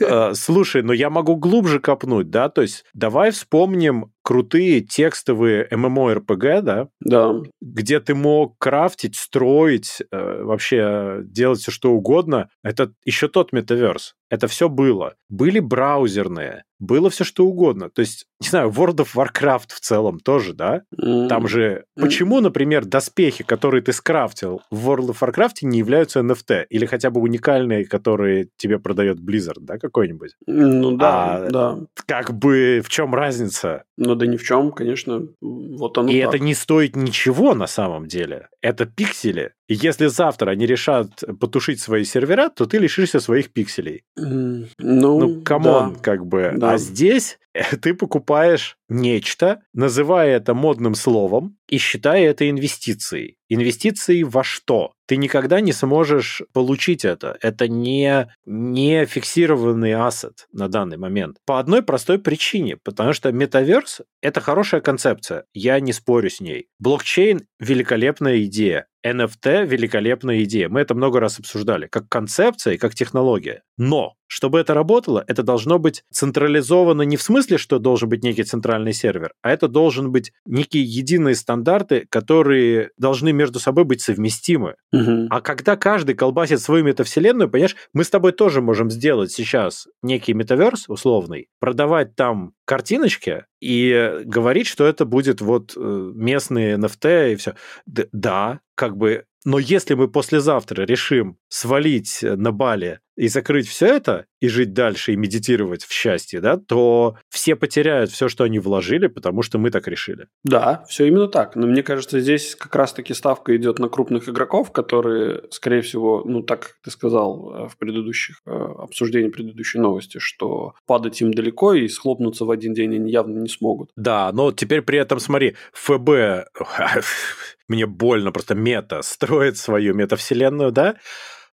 [0.00, 2.48] Э, слушай, но я могу глубже копнуть, да?
[2.48, 6.88] То есть давай вспомним крутые текстовые MMORPG, да?
[7.00, 7.25] Да.
[7.60, 12.48] Где ты мог крафтить, строить, э, вообще делать все что угодно.
[12.62, 14.14] Это еще тот метаверс.
[14.30, 15.14] Это все было.
[15.28, 17.90] Были браузерные, было все что угодно.
[17.90, 20.82] То есть, не знаю, World of Warcraft в целом тоже, да?
[21.00, 21.28] Mm.
[21.28, 21.84] Там же...
[21.98, 22.02] Mm.
[22.02, 26.66] Почему, например, доспехи, которые ты скрафтил в World of Warcraft не являются NFT?
[26.70, 30.32] Или хотя бы уникальные, которые тебе продает Blizzard, да, какой-нибудь?
[30.46, 31.78] Ну да, а, да.
[32.06, 33.84] Как бы в чем разница?
[33.96, 35.28] Ну да ни в чем, конечно.
[35.40, 36.34] Вот оно И так.
[36.34, 38.48] это не стоит ничего на самом деле.
[38.66, 39.52] Это пиксели.
[39.68, 44.02] И если завтра они решат потушить свои сервера, то ты лишишься своих пикселей.
[44.16, 46.00] Ну, Ну, come on, да.
[46.00, 46.52] как бы.
[46.56, 46.72] Да.
[46.72, 47.38] А здесь
[47.82, 53.36] ты покупаешь нечто, называя это модным словом и считая это инвестицией.
[53.48, 54.92] Инвестицией во что?
[55.06, 57.36] Ты никогда не сможешь получить это.
[57.40, 61.36] Это не, не фиксированный asset на данный момент.
[61.46, 62.76] По одной простой причине.
[62.82, 65.44] Потому что metaverse— это хорошая концепция.
[65.52, 66.66] Я не спорю с ней.
[66.80, 68.86] Блокчейн— великолепная идея.
[69.06, 70.68] NFT– великолепная идея.
[70.68, 71.86] Мы это много раз обсуждали.
[71.86, 73.62] Как концепция и как технология.
[73.78, 78.42] Но, чтобы это работало, это должно быть централизовано не в смысле, что должен быть некий
[78.42, 84.74] центральный сервер, а это должен быть некие единые стандарты, которые должны между собой быть совместимы.
[84.92, 85.28] Мгм.
[85.30, 90.34] А когда каждый колбасит свою метавселенную, понимаешь, мы с тобой тоже можем сделать сейчас некий
[90.34, 97.32] метаверс условный, продавать там картиночки и э, говорить, что это будет вот э, местные NFT
[97.32, 97.54] и все.
[97.86, 104.26] Да, как бы, но если мы послезавтра решим свалить на Бали и закрыть все это,
[104.40, 109.06] и жить дальше, и медитировать в счастье, да, то все потеряют все, что они вложили,
[109.06, 110.28] потому что мы так решили.
[110.44, 111.56] Да, все именно так.
[111.56, 116.42] Но мне кажется, здесь как раз-таки ставка идет на крупных игроков, которые, скорее всего, ну,
[116.42, 121.74] так как ты сказал э, в предыдущих э, обсуждении предыдущей новости, что падать им далеко
[121.74, 123.90] и схлопнуться в один день они явно не смогут.
[123.96, 126.48] Да, но теперь при этом, смотри, ФБ,
[127.68, 130.96] мне больно, просто мета, строит свою метавселенную, да,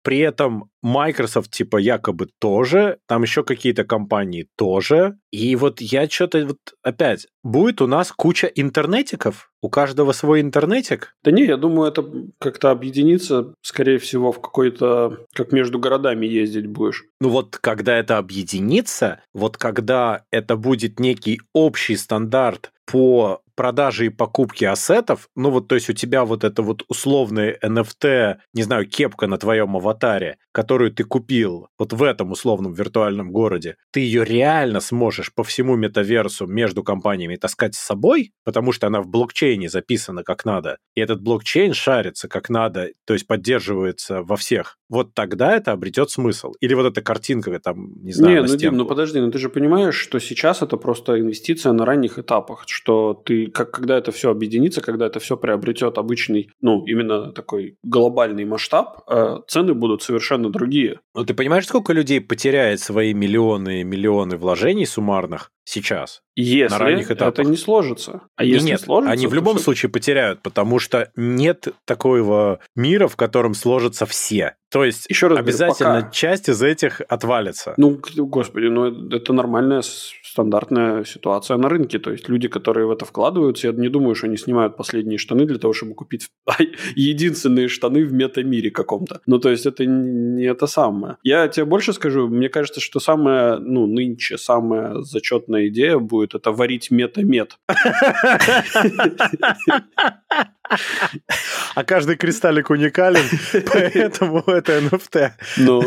[0.03, 5.19] при этом Microsoft, типа, якобы тоже, там еще какие-то компании тоже.
[5.31, 9.51] И вот я что-то вот опять, будет у нас куча интернетиков?
[9.63, 11.15] У каждого свой интернетик?
[11.23, 12.05] Да не, я думаю, это
[12.39, 17.05] как-то объединится, скорее всего, в какой-то, как между городами ездить будешь.
[17.21, 24.09] Ну вот когда это объединится, вот когда это будет некий общий стандарт по продаже и
[24.09, 28.89] покупке ассетов, ну вот то есть у тебя вот это вот условное NFT, не знаю,
[28.89, 34.25] кепка на твоем аватаре, которую ты купил вот в этом условном виртуальном городе, ты ее
[34.25, 39.69] реально сможешь по всему метаверсу между компаниями таскать с собой, потому что она в блокчейне
[39.69, 44.80] записана как надо, и этот блокчейн шарится как надо, то есть поддерживается во всех.
[44.91, 46.53] Вот тогда это обретет смысл.
[46.61, 49.39] Или вот эта картинка там, не знаю, Не, на ну, Дим, ну подожди, ну ты
[49.39, 54.11] же понимаешь, что сейчас это просто инвестиция на ранних этапах, что ты, как, когда это
[54.11, 60.03] все объединится, когда это все приобретет обычный, ну, именно такой глобальный масштаб, э, цены будут
[60.03, 60.99] совершенно другие.
[61.15, 66.23] Ну, ты понимаешь, сколько людей потеряет свои миллионы и миллионы вложений суммарных сейчас?
[66.37, 67.35] Если ранних этапах.
[67.41, 68.23] это не сложится.
[68.37, 73.09] А если нет, сложится, они в любом всё- случае потеряют, потому что нет такого мира,
[73.09, 74.55] в котором сложатся все.
[74.71, 76.11] То есть Еще раз говорю, обязательно пока.
[76.13, 77.75] часть из этих отвалится.
[77.77, 79.83] Ну, господи, ну это- это нормальная
[80.23, 81.99] стандартная ситуация на рынке.
[81.99, 85.45] То есть люди, которые в это вкладываются, я не думаю, что они снимают последние штаны
[85.45, 86.29] для того, чтобы купить
[86.95, 89.21] единственные штаны в метамире каком-то.
[89.27, 91.17] Ну, то есть это не это самое.
[91.23, 95.01] Я тебе больше скажу, мне кажется, что самая, ну, нынче самая
[95.61, 97.59] зачетная идея будет это варить мета-мет.
[101.75, 103.25] А каждый кристаллик уникален,
[103.73, 105.31] поэтому это NFT.
[105.59, 105.83] Ну,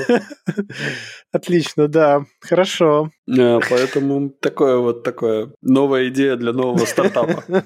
[1.31, 3.09] Отлично, да, хорошо.
[3.27, 7.43] э, поэтому такое вот такое новая идея для нового стартапа.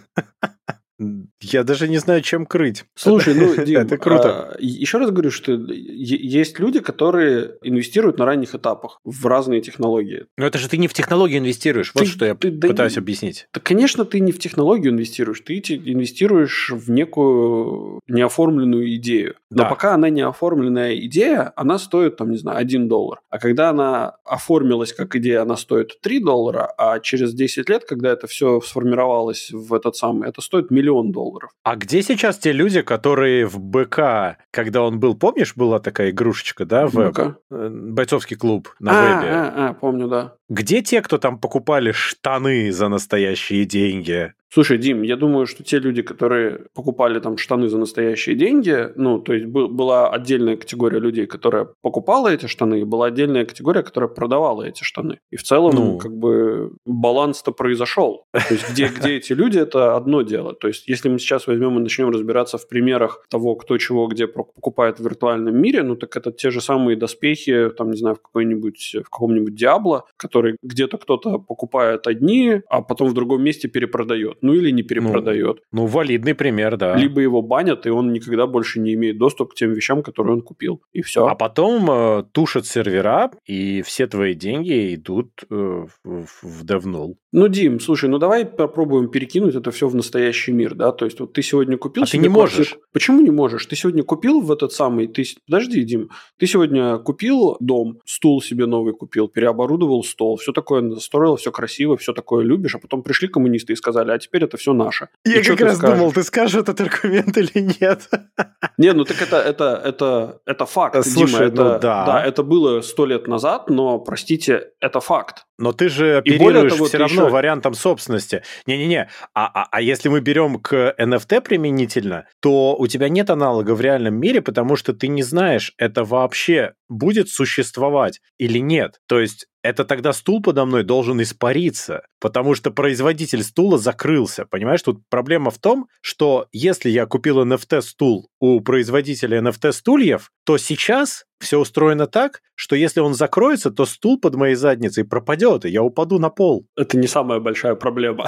[1.41, 2.85] Я даже не знаю, чем крыть.
[2.95, 4.53] Слушай, ну, Дим, Это круто.
[4.53, 10.25] а, еще раз говорю, что есть люди, которые инвестируют на ранних этапах в разные технологии.
[10.37, 11.91] Но это же ты не в технологию инвестируешь.
[11.93, 13.47] Вот Ты- что я ты- да пытаюсь не- объяснить.
[13.53, 19.35] Да, конечно, ты не в технологию инвестируешь, ты инвестируешь в некую неоформленную идею.
[19.49, 19.69] Но Да.
[19.69, 23.19] пока она не оформленная идея, она стоит, там, не знаю, 1 доллар.
[23.29, 28.11] А когда она оформилась как идея, она стоит 3 доллара, а через 10 лет, когда
[28.11, 31.51] это все сформировалось в этот самый, это стоит миллион долларов.
[31.63, 36.65] А где сейчас те люди, которые в БК, когда он был, помнишь, была такая игрушечка,
[36.65, 37.37] да, в Ну-ка.
[37.51, 39.31] э, бойцовский клуб на а, вебе?
[39.33, 40.33] а, а, помню, да.
[40.49, 44.33] Где те, кто там покупали штаны за настоящие деньги?
[44.49, 49.19] Слушай, Дим, я думаю, что те люди, которые покупали там штаны за настоящие деньги, ну,
[49.19, 53.83] то есть был- была отдельная категория людей, которая покупала эти штаны, и была отдельная категория,
[53.83, 55.19] которая продавала эти штаны.
[55.31, 55.97] И в целом, Ну.
[55.97, 58.23] как бы, баланс-то произошел.
[58.31, 60.53] То есть где, где эти люди, это одно дело.
[60.53, 64.27] То есть если мы сейчас возьмем и начнем разбираться в примерах того, кто чего где
[64.27, 68.21] покупает в виртуальном мире, ну, так это те же самые доспехи, там, не знаю, в
[68.21, 74.36] какой-нибудь, в каком-нибудь Диабло, который где-то кто-то покупает одни, а потом в другом месте перепродает.
[74.41, 75.59] Ну или не перепродает.
[75.71, 76.95] Ну, ну, валидный пример, да.
[76.95, 80.41] Либо его банят, и он никогда больше не имеет доступ к тем вещам, которые он
[80.41, 80.81] купил.
[80.93, 81.25] И все.
[81.25, 87.15] А потом э, тушат сервера, и все твои деньги идут э, в, в DevNull.
[87.31, 90.91] Ну, Дим, слушай, ну давай попробуем перекинуть это все в настоящий мир, да?
[90.91, 92.03] То есть вот ты сегодня купил...
[92.03, 92.41] А ты не квартиру.
[92.41, 92.77] можешь.
[92.93, 93.65] Почему не можешь?
[93.65, 95.07] Ты сегодня купил в этот самый...
[95.07, 95.23] Ты...
[95.45, 96.09] Подожди, Дим.
[96.39, 101.97] Ты сегодня купил дом, стул себе новый купил, переоборудовал стол, все такое настроил, все красиво,
[101.97, 105.09] все такое любишь, а потом пришли коммунисты и сказали, а теперь это все наше.
[105.25, 105.97] Я и как раз скажешь?
[105.97, 108.09] думал, ты скажешь этот аргумент или нет.
[108.77, 111.45] Не, ну так это, это, это, это факт, Слушай, Дима.
[111.45, 112.05] Это, ну, да.
[112.05, 115.46] да, это было сто лет назад, но, простите, это факт.
[115.57, 117.31] Но ты же оперируешь того, все равно еще...
[117.31, 118.43] вариантом собственности.
[118.65, 123.73] Не-не-не, а, а, а если мы берем к NFT применительно, то у тебя нет аналога
[123.73, 128.99] в реальном мире, потому что ты не знаешь, это вообще будет существовать или нет.
[129.07, 134.45] То есть это тогда стул подо мной должен испариться, потому что производитель стула закрылся.
[134.45, 141.25] Понимаешь, тут проблема в том, что если я купил NFT-стул у производителя NFT-стульев, то сейчас
[141.39, 145.83] все устроено так, что если он закроется, то стул под моей задницей пропадет, и я
[145.83, 146.67] упаду на пол.
[146.75, 148.27] Это не самая большая проблема.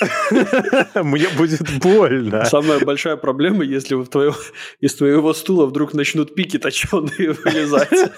[0.94, 2.44] Мне будет больно.
[2.44, 3.96] Самая большая проблема, если
[4.80, 8.12] из твоего стула вдруг начнут пики точеные вылезать.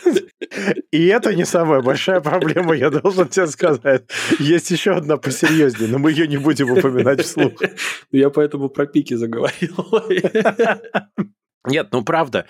[0.91, 4.05] И это не самая большая проблема, я должен тебе сказать.
[4.39, 7.53] Есть еще одна посерьезнее, но мы ее не будем упоминать вслух.
[8.11, 9.77] Я поэтому про пики заговорил.
[11.65, 12.47] Нет, ну правда.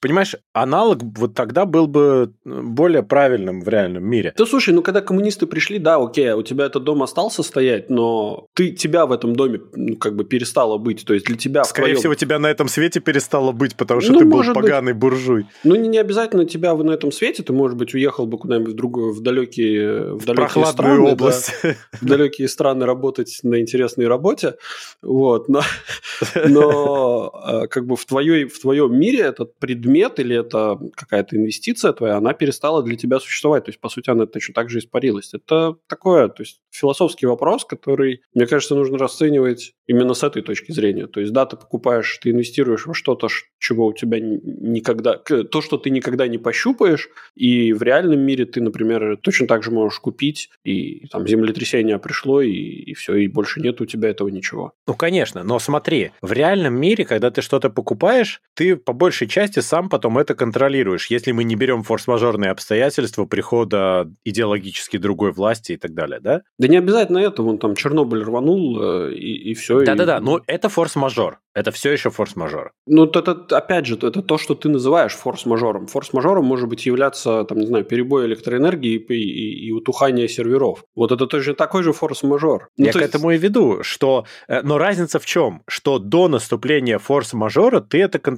[0.00, 4.32] Понимаешь, аналог вот тогда был бы более правильным в реальном мире.
[4.36, 8.46] Да слушай, ну когда коммунисты пришли, да, окей, у тебя этот дом остался стоять, но
[8.54, 11.04] ты тебя в этом доме ну, как бы перестало быть.
[11.04, 11.64] То есть для тебя...
[11.64, 11.98] Скорее твоем...
[11.98, 15.00] всего, тебя на этом свете перестало быть, потому что ну, ты был поганый быть.
[15.00, 15.46] буржуй.
[15.62, 18.76] Ну не, не обязательно тебя на этом свете, ты, может быть, уехал бы куда-нибудь в
[18.76, 21.12] другую, в далекие, в далекие страны.
[21.12, 21.52] область.
[21.62, 24.54] Да, в далекие страны работать на интересной работе.
[25.02, 25.60] Вот, но,
[26.48, 31.92] но э, как бы в твоей в твоем мире этот предмет или это какая-то инвестиция
[31.92, 33.64] твоя, она перестала для тебя существовать.
[33.64, 35.34] То есть, по сути, она точно так же испарилась.
[35.34, 40.72] Это такое, то есть, философский вопрос, который, мне кажется, нужно расценивать именно с этой точки
[40.72, 41.06] зрения.
[41.06, 43.28] То есть, да, ты покупаешь, ты инвестируешь во что-то,
[43.58, 45.16] чего у тебя никогда...
[45.16, 49.70] То, что ты никогда не пощупаешь, и в реальном мире ты, например, точно так же
[49.70, 54.28] можешь купить, и там землетрясение пришло, и, и все, и больше нет у тебя этого
[54.28, 54.72] ничего.
[54.86, 59.60] Ну, конечно, но смотри, в реальном мире, когда ты что-то покупаешь, ты по большей части
[59.60, 65.76] сам потом это контролируешь, если мы не берем форс-мажорные обстоятельства прихода идеологически другой власти и
[65.76, 66.42] так далее, да?
[66.58, 69.84] Да не обязательно это, вон там Чернобыль рванул, э, и, и все.
[69.84, 70.20] Да-да-да, и...
[70.20, 71.40] но это форс-мажор.
[71.54, 72.72] Это все еще форс-мажор.
[72.86, 75.86] Ну, это, опять же, это то, что ты называешь форс-мажором.
[75.86, 80.84] Форс-мажором может быть являться, там, не знаю, перебой электроэнергии и, и, и утухание серверов.
[80.96, 82.68] Вот это точно такой же форс-мажор.
[82.76, 83.08] Ну, Я к есть...
[83.08, 84.26] этому и веду, что...
[84.48, 85.62] Э, но разница в чем?
[85.68, 88.33] Что до наступления форс-мажора ты это контролируешь.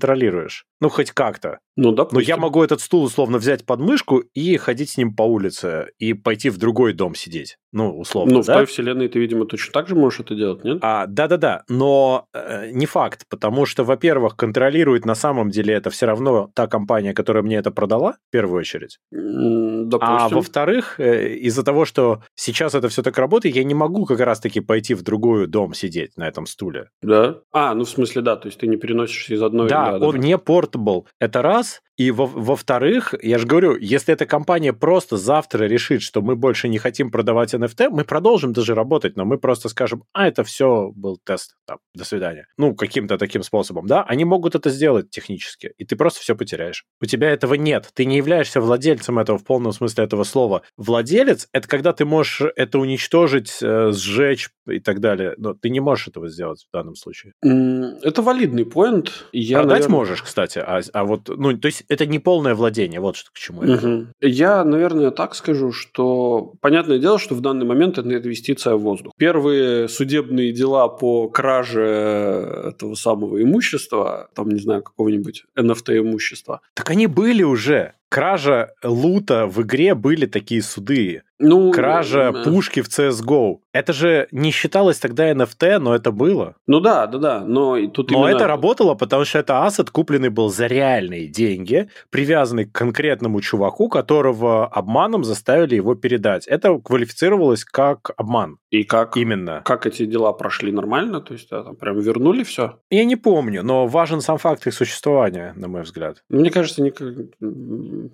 [0.81, 1.59] Ну, хоть как-то.
[1.77, 2.07] Ну, да.
[2.11, 5.89] Но я могу этот стул условно взять под мышку и ходить с ним по улице,
[5.99, 7.59] и пойти в другой дом сидеть.
[7.73, 8.55] Ну, условно, Ну, да?
[8.55, 10.79] в той вселенной ты, видимо, точно так же можешь это делать, нет?
[10.81, 16.07] А, да-да-да, но э, не факт потому что, во-первых, контролирует на самом деле это все
[16.07, 18.99] равно та компания, которая мне это продала, в первую очередь.
[19.11, 20.17] Допустим.
[20.17, 24.21] А во-вторых, э, из-за того, что сейчас это все так работает, я не могу как
[24.21, 26.89] раз-таки пойти в другой дом сидеть на этом стуле.
[27.03, 27.41] Да?
[27.53, 29.69] А, ну в смысле, да, то есть ты не переносишься из одной...
[29.69, 31.05] Да, да он не portable.
[31.21, 31.83] Это раз.
[31.97, 36.69] И во- во-вторых, я же говорю, если эта компания просто завтра решит, что мы больше
[36.69, 40.93] не хотим продавать NFT, мы продолжим даже работать, но мы просто скажем, а это все
[40.95, 42.49] был тест, там, до свидания.
[42.59, 44.03] Ну, каким-то таким способом, да?
[44.03, 46.85] Они могут это сделать технически, и ты просто все потеряешь.
[47.01, 47.89] У тебя этого нет.
[47.95, 50.63] Ты не являешься владельцем этого в полном смысле этого слова.
[50.77, 55.81] Владелец— это когда ты можешь это уничтожить, э, сжечь и так далее, но ты не
[55.81, 57.33] можешь этого сделать в данном случае.
[57.41, 59.27] Это валидный поинт.
[59.33, 59.99] Я, Продать наверное...
[59.99, 63.39] можешь, кстати, а, а вот, ну, то есть это не полное владение, вот что к
[63.39, 64.07] чему угу.
[64.21, 69.13] Я, наверное, так скажу, что понятное дело, что в данный момент это инвестиция в воздух.
[69.17, 76.61] Первые судебные дела по краже этого самого имущества, там, не знаю, какого-нибудь NFT имущества.
[76.75, 81.23] Так они были уже кража лута в игре были такие суды.
[81.39, 83.59] Ну, Кража э, пушки в CSGO.
[83.73, 86.55] Это же не считалось тогда NFT, но это было.
[86.67, 87.41] Ну да, да, да.
[87.41, 88.37] Но, тут но именно...
[88.37, 93.91] это работало, потому что это ассет купленный был за реальные деньги, привязанный к конкретному чуваку,
[93.91, 96.47] которого обманом заставили его передать.
[96.47, 98.57] Это квалифицировалось как обман.
[98.71, 99.17] И как?
[99.17, 99.63] Именно.
[99.65, 101.21] Как эти дела прошли нормально?
[101.21, 102.79] То есть, да, там прям вернули все?
[102.91, 106.23] Я не помню, но важен сам факт их существования, на мой взгляд.
[106.29, 107.09] Мне кажется, никак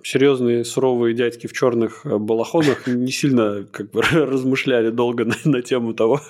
[0.05, 5.63] серьезные суровые дядьки в черных э, балахонах не сильно как бы размышляли долго на, на
[5.63, 6.21] тему того,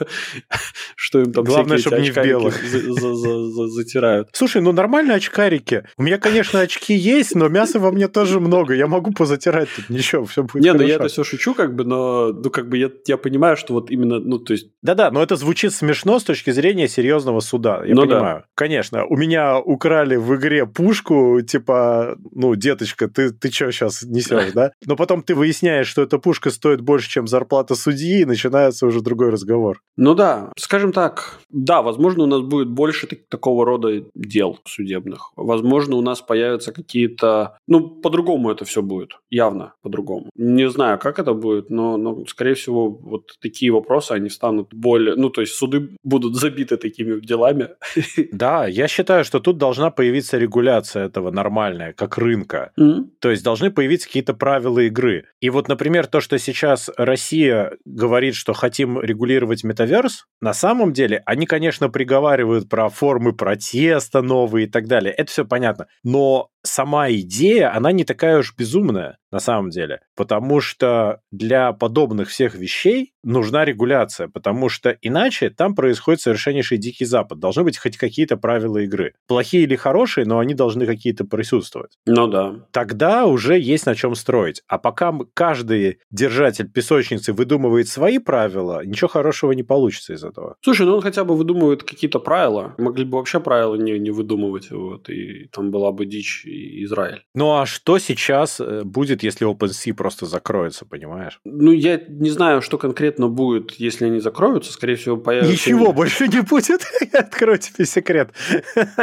[0.96, 2.54] что им там Главное, чтобы не в белых.
[2.62, 4.28] затирают.
[4.32, 5.84] Слушай, ну нормально очкарики.
[5.96, 8.74] У меня, конечно, очки есть, но мяса во мне тоже много.
[8.74, 11.84] Я могу позатирать тут ничего, все будет Не, ну я это все шучу, как бы,
[11.84, 14.68] но ну как бы я, я понимаю, что вот именно, ну то есть...
[14.82, 17.82] Да-да, но это звучит смешно с точки зрения серьезного суда.
[17.84, 18.40] Я ну, понимаю.
[18.40, 18.44] Да.
[18.54, 24.52] Конечно, у меня украли в игре пушку, типа, ну, деточка, ты, ты что сейчас несешь,
[24.54, 24.72] да?
[24.86, 29.00] Но потом ты выясняешь, что эта пушка стоит больше, чем зарплата судьи, и начинается уже
[29.00, 29.80] другой разговор.
[29.96, 35.32] Ну да, скажем так, да, возможно, у нас будет больше такого рода дел судебных.
[35.36, 37.58] Возможно, у нас появятся какие-то...
[37.66, 40.30] Ну, по-другому это все будет, явно по-другому.
[40.36, 45.14] Не знаю, как это будет, но, но, скорее всего, вот такие вопросы, они станут более...
[45.16, 47.68] Ну, то есть суды будут забиты такими делами.
[48.32, 52.72] Да, я считаю, что тут должна появиться регуляция этого нормальная, как рынка.
[52.78, 53.04] Mm-hmm.
[53.20, 55.26] То есть должны появиться какие-то правила игры.
[55.40, 61.22] И вот, например, то, что сейчас Россия говорит, что хотим регулировать метаверс, на самом деле
[61.26, 65.12] они, конечно, приговаривают про формы протеста новые и так далее.
[65.12, 65.86] Это все понятно.
[66.02, 72.28] Но сама идея, она не такая уж безумная на самом деле, потому что для подобных
[72.28, 77.38] всех вещей нужна регуляция, потому что иначе там происходит совершеннейший дикий запад.
[77.38, 79.14] Должны быть хоть какие-то правила игры.
[79.26, 81.92] Плохие или хорошие, но они должны какие-то присутствовать.
[82.04, 82.66] Ну да.
[82.72, 84.62] Тогда уже есть на чем строить.
[84.68, 90.56] А пока каждый держатель песочницы выдумывает свои правила, ничего хорошего не получится из этого.
[90.60, 92.74] Слушай, ну он хотя бы выдумывает какие-то правила.
[92.76, 96.44] Могли бы вообще правила не, не выдумывать, вот, и там была бы дичь
[96.84, 97.22] Израиль.
[97.34, 101.40] Ну а что сейчас э, будет, если OpenSea просто закроется, понимаешь?
[101.44, 104.72] Ну я не знаю, что конкретно будет, если они закроются.
[104.72, 105.52] Скорее всего, появится...
[105.52, 106.82] Ничего больше не будет.
[107.12, 108.30] Я открою тебе секрет.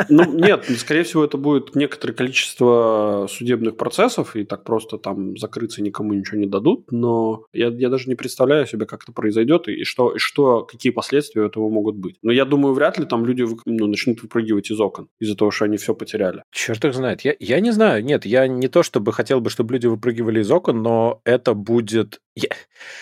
[0.10, 5.82] Ну нет, скорее всего, это будет некоторое количество судебных процессов, и так просто там закрыться
[5.82, 6.92] никому ничего не дадут.
[6.92, 10.92] Но я, я даже не представляю себе, как это произойдет, и что, и что, какие
[10.92, 12.18] последствия этого могут быть.
[12.22, 15.66] Но я думаю, вряд ли там люди ну, начнут выпрыгивать из окон из-за того, что
[15.66, 16.44] они все потеряли.
[16.52, 17.22] Черт их знает.
[17.22, 18.04] Я, я не знаю.
[18.04, 22.22] Нет, я не то чтобы хотел бы, чтобы люди выпрыгивали из окон, но это будет
[22.42, 22.50] я...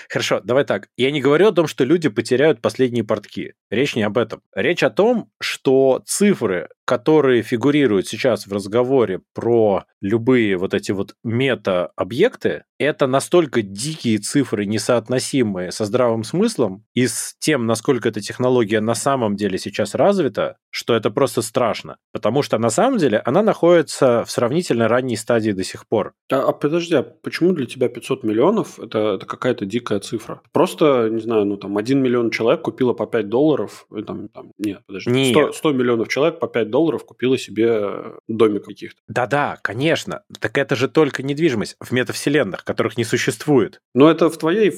[0.09, 0.89] Хорошо, давай так.
[0.97, 3.53] Я не говорю о том, что люди потеряют последние портки.
[3.69, 4.41] Речь не об этом.
[4.55, 11.15] Речь о том, что цифры, которые фигурируют сейчас в разговоре про любые вот эти вот
[11.23, 18.79] мета-объекты, это настолько дикие цифры, несоотносимые со здравым смыслом и с тем, насколько эта технология
[18.79, 21.97] на самом деле сейчас развита, что это просто страшно.
[22.11, 26.13] Потому что на самом деле она находится в сравнительно ранней стадии до сих пор.
[26.31, 30.41] А, а подожди, а почему для тебя 500 миллионов это, это какая-то дикая цифра?
[30.51, 34.51] Просто, не знаю, ну там 1 миллион человек купило по 5 долларов, и, там, там,
[34.57, 35.31] нет, подожди, нет.
[35.31, 39.01] 100, 100 миллионов человек по 5 долларов купило себе домик каких-то.
[39.07, 40.23] Да-да, конечно.
[40.39, 43.81] Так это же только недвижимость в метавселенных которых не существует.
[43.93, 44.73] Но это в твоей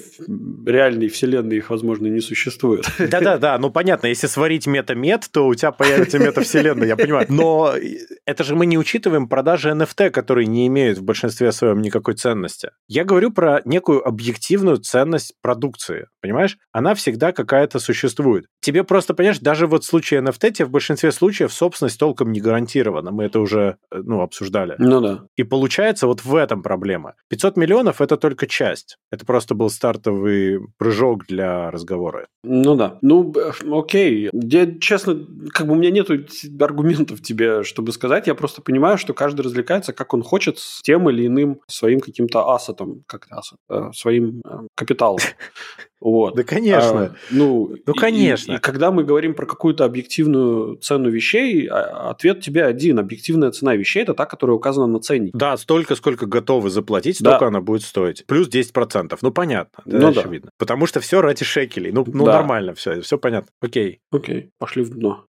[0.65, 2.85] реальной вселенной их, возможно, не существует.
[2.99, 7.25] Да-да-да, ну понятно, если сварить мета-мет, то у тебя появится метавселенная, я понимаю.
[7.29, 7.73] Но
[8.25, 12.71] это же мы не учитываем продажи NFT, которые не имеют в большинстве своем никакой ценности.
[12.87, 16.57] Я говорю про некую объективную ценность продукции, понимаешь?
[16.71, 18.45] Она всегда какая-то существует.
[18.61, 22.39] Тебе просто, понимаешь, даже вот в случае NFT тебе в большинстве случаев собственность толком не
[22.39, 23.11] гарантирована.
[23.11, 24.75] Мы это уже, э, ну, обсуждали.
[24.77, 25.23] Ну да.
[25.35, 27.15] И получается вот в этом проблема.
[27.29, 28.97] 500 миллионов это только часть.
[29.11, 32.27] Это просто был стартовый прыжок для разговора.
[32.43, 32.99] Ну да.
[33.01, 33.33] Ну,
[33.71, 34.29] окей.
[34.33, 36.09] Я, честно, как бы у меня нет
[36.61, 38.27] аргументов тебе, чтобы сказать.
[38.27, 42.53] Я просто понимаю, что каждый развлекается, как он хочет, с тем или иным своим каким-то
[42.53, 43.89] асетом, как асет, э,
[44.19, 45.19] своим э, капиталом.
[46.01, 46.33] Вот.
[46.35, 47.01] Да, конечно.
[47.01, 48.53] А, ну, ну, конечно.
[48.53, 52.99] И, и, и когда мы говорим про какую-то объективную цену вещей, а, ответ тебе один.
[52.99, 55.37] Объективная цена вещей– это та, которая указана на ценнике.
[55.37, 57.47] Да, столько, сколько готовы заплатить, столько да.
[57.47, 58.25] она будет стоить.
[58.27, 59.17] Плюс 10%.
[59.21, 59.83] Ну, понятно.
[59.85, 60.45] Это ну, очевидно.
[60.45, 60.51] Да.
[60.57, 61.91] Потому что все ради шекелей.
[61.91, 62.33] Ну, ну да.
[62.35, 63.01] нормально все.
[63.01, 63.51] Все понятно.
[63.61, 63.99] Окей.
[64.09, 64.51] Окей.
[64.57, 65.25] Пошли в дно.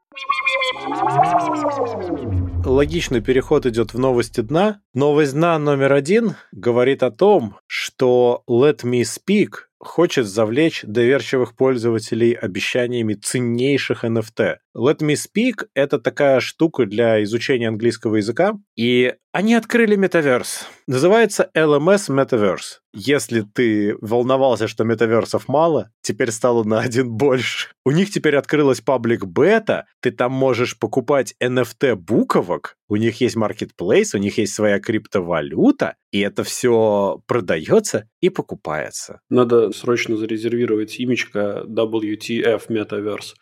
[2.68, 4.82] Логичный переход идет в новости дна.
[4.92, 12.32] Новость дна номер один говорит о том, что Let Me Speak хочет завлечь доверчивых пользователей
[12.32, 14.56] обещаниями ценнейших NFT.
[14.78, 20.66] Let Me Speak— это такая штука для изучения английского языка, и они открыли метаверс.
[20.86, 22.78] Называется LMS Metaverse.
[22.94, 27.68] Если ты волновался, что метаверсов мало, теперь стало на один больше.
[27.84, 33.36] У них теперь открылась паблик бета, ты там можешь покупать NFT буковок, у них есть
[33.36, 39.20] marketplace, у них есть своя криптовалюта, и это все продается и покупается.
[39.28, 43.34] Надо срочно зарезервировать имечко WTF Metaverse.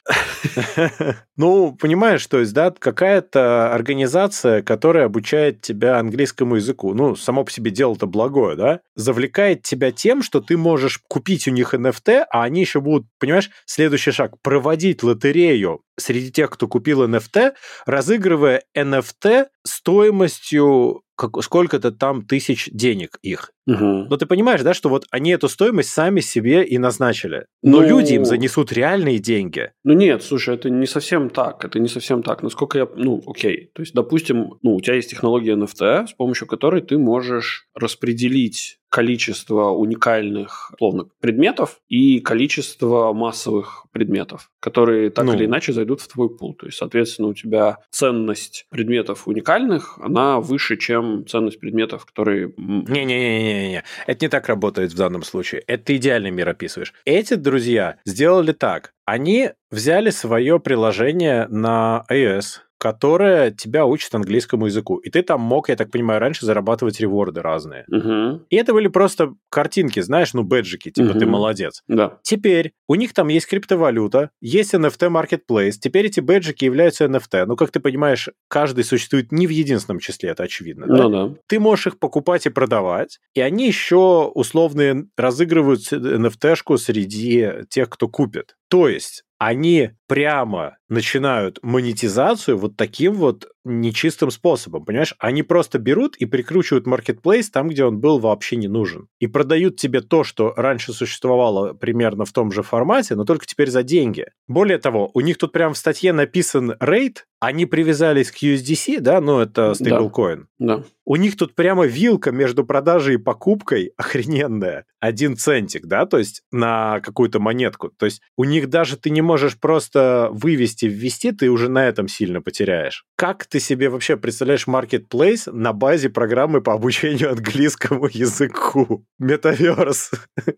[1.36, 7.50] Ну, понимаешь, то есть, да, какая-то организация, которая обучает тебя английскому языку, ну, само по
[7.50, 12.42] себе дело-то благое, да, завлекает тебя тем, что ты можешь купить у них NFT, а
[12.42, 17.52] они еще будут, понимаешь, следующий шаг, проводить лотерею среди тех, кто купил NFT,
[17.84, 23.50] разыгрывая NFT стоимостью как, сколько-то там тысяч денег их.
[23.66, 24.06] Угу.
[24.08, 27.46] Но ты понимаешь, да, что вот они эту стоимость сами себе и назначили.
[27.62, 29.72] Но ну, люди им занесут реальные деньги.
[29.82, 31.64] Ну нет, слушай, это не совсем так.
[31.64, 32.42] Это не совсем так.
[32.42, 32.88] Насколько я...
[32.94, 33.70] Ну, окей.
[33.74, 38.78] То есть, допустим, ну, у тебя есть технология NFT, с помощью которой ты можешь распределить
[38.88, 45.34] количество уникальных, условно, предметов и количество массовых предметов, которые так ну.
[45.34, 46.54] или иначе зайдут в твой пул.
[46.54, 52.52] То есть, соответственно, у тебя ценность предметов уникальных, она выше, чем ценность предметов, которые...
[52.56, 55.62] Не-не-не-не-не, это не так работает в данном случае.
[55.66, 56.92] Это ты идеальный мир описываешь.
[57.04, 58.92] Эти друзья сделали так.
[59.04, 64.96] Они взяли свое приложение на iOS, которая тебя учит английскому языку.
[64.98, 67.84] И ты там мог, я так понимаю, раньше зарабатывать реворды разные.
[67.88, 68.46] Угу.
[68.50, 71.18] И это были просто картинки, знаешь, ну, бэджики, типа угу.
[71.18, 71.82] ты молодец.
[71.88, 72.18] Да.
[72.22, 77.46] Теперь у них там есть криптовалюта, есть NFT Marketplace, теперь эти бэджики являются NFT.
[77.46, 80.86] Ну, как ты понимаешь, каждый существует не в единственном числе, это очевидно.
[80.86, 80.94] Да?
[80.94, 81.34] Ну, да.
[81.46, 88.08] Ты можешь их покупать и продавать, и они еще условно разыгрывают NFT-шку среди тех, кто
[88.08, 88.56] купит.
[88.68, 95.14] То есть они прямо начинают монетизацию вот таким вот нечистым способом, понимаешь?
[95.18, 99.08] Они просто берут и прикручивают маркетплейс там, где он был вообще не нужен.
[99.18, 103.70] И продают тебе то, что раньше существовало примерно в том же формате, но только теперь
[103.70, 104.26] за деньги.
[104.46, 109.20] Более того, у них тут прям в статье написан рейд, они привязались к USDC, да,
[109.20, 110.48] ну это стейблкоин.
[110.58, 110.78] Да.
[110.78, 110.84] да.
[111.04, 114.84] У них тут прямо вилка между продажей и покупкой охрененная.
[114.98, 117.90] Один центик, да, то есть на какую-то монетку.
[117.90, 122.08] То есть у них даже ты не можешь просто вывести, ввести, ты уже на этом
[122.08, 123.04] сильно потеряешь.
[123.16, 129.06] Как ты себе вообще представляешь marketplace на базе программы по обучению английскому языку?
[129.20, 130.10] Метаверс.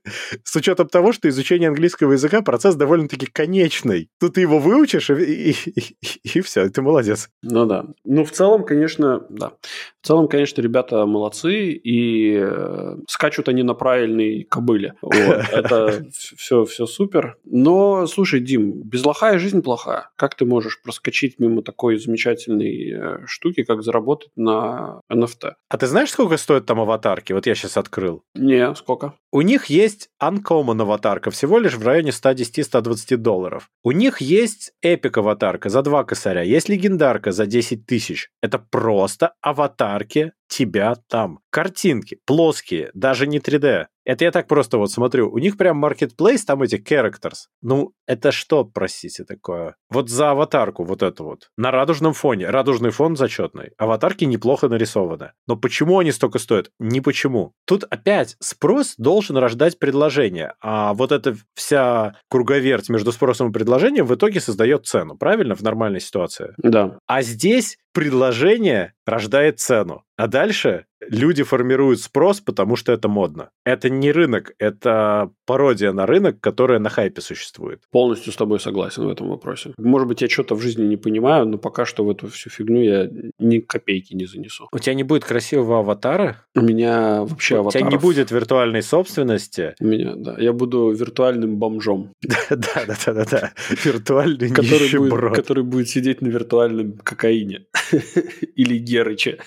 [0.45, 4.09] С учетом того, что изучение английского языка процесс довольно-таки конечный.
[4.19, 7.29] Тут ты его выучишь, и, и, и, и все, ты молодец.
[7.43, 7.87] Ну да.
[8.05, 9.53] Ну, в целом, конечно, да.
[10.01, 14.95] В целом, конечно, ребята молодцы, и э, скачут они на правильной кобыле.
[15.19, 15.47] Вот.
[15.53, 17.39] Это все, все супер.
[17.45, 20.11] Но, слушай, Дим, без лоха жизнь плоха.
[20.17, 25.55] Как ты можешь проскочить мимо такой замечательной э, штуки, как заработать на NFT?
[25.69, 27.33] А ты знаешь, сколько стоят там аватарки?
[27.33, 28.23] Вот я сейчас открыл.
[28.35, 29.15] Не, сколько?
[29.33, 33.69] У них есть Uncommon аватарка всего лишь в районе 110-120 долларов.
[33.83, 38.31] У них есть Epic аватарка за 2 косаря, есть легендарка за 10 тысяч.
[38.43, 41.41] Это просто аватарки тебя там.
[41.51, 43.87] Картинки плоские, даже не 3D.
[44.09, 45.31] Это я так просто вот смотрю.
[45.31, 47.49] У них прям marketplace, там эти characters.
[47.61, 49.77] Ну, это что, простите, такое?
[49.91, 51.51] Вот за аватарку вот это вот.
[51.59, 52.49] На радужном фоне.
[52.49, 53.73] Радужный фон зачетный.
[53.77, 55.33] Аватарки неплохо нарисованы.
[55.47, 56.71] Но почему они столько стоят?
[56.79, 57.53] Не почему.
[57.67, 60.55] Тут опять спрос должен рождать предложение.
[60.63, 65.19] А вот эта вся круговерть между спросом и предложением в итоге создает цену.
[65.19, 65.55] Правильно?
[65.55, 66.55] В нормальной ситуации.
[66.57, 66.99] Да.
[67.07, 70.05] А здесь предложение рождает цену.
[70.17, 73.51] А дальше люди формируют спрос, потому что это модно.
[73.65, 77.83] Это не рынок, это пародия на рынок, которая на хайпе существует.
[77.91, 79.73] Полностью с тобой согласен в этом вопросе.
[79.79, 82.83] Может быть, я что-то в жизни не понимаю, но пока что в эту всю фигню
[82.83, 84.69] я ни копейки не занесу.
[84.73, 86.45] У тебя не будет красивого аватара?
[86.55, 87.83] У меня вообще аватар.
[87.83, 89.75] У тебя не будет виртуальной собственности?
[89.81, 90.37] У меня, да.
[90.39, 92.13] Я буду виртуальным бомжом.
[92.51, 93.53] Да-да-да-да.
[93.85, 95.35] Виртуальный нищеброд.
[95.35, 97.67] Который будет сидеть на виртуальном кокаине.
[98.57, 99.39] Или Герыче.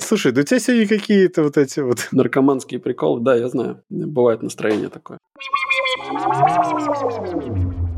[0.00, 2.08] Слушай, да у тебя сегодня какие-то вот эти вот...
[2.12, 3.82] Наркоманские приколы, да, я знаю.
[3.88, 5.18] Бывает настроение такое.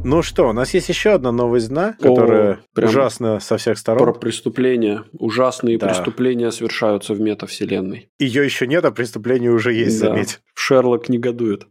[0.05, 4.05] Ну что, у нас есть еще одна новость дна, которая О, ужасна со всех сторон.
[4.05, 5.05] Про преступления.
[5.13, 5.89] Ужасные да.
[5.89, 8.11] преступления совершаются в метавселенной.
[8.19, 10.09] Ее еще нет, а преступление уже есть, да.
[10.09, 10.41] заметь.
[10.55, 11.67] Шерлок негодует.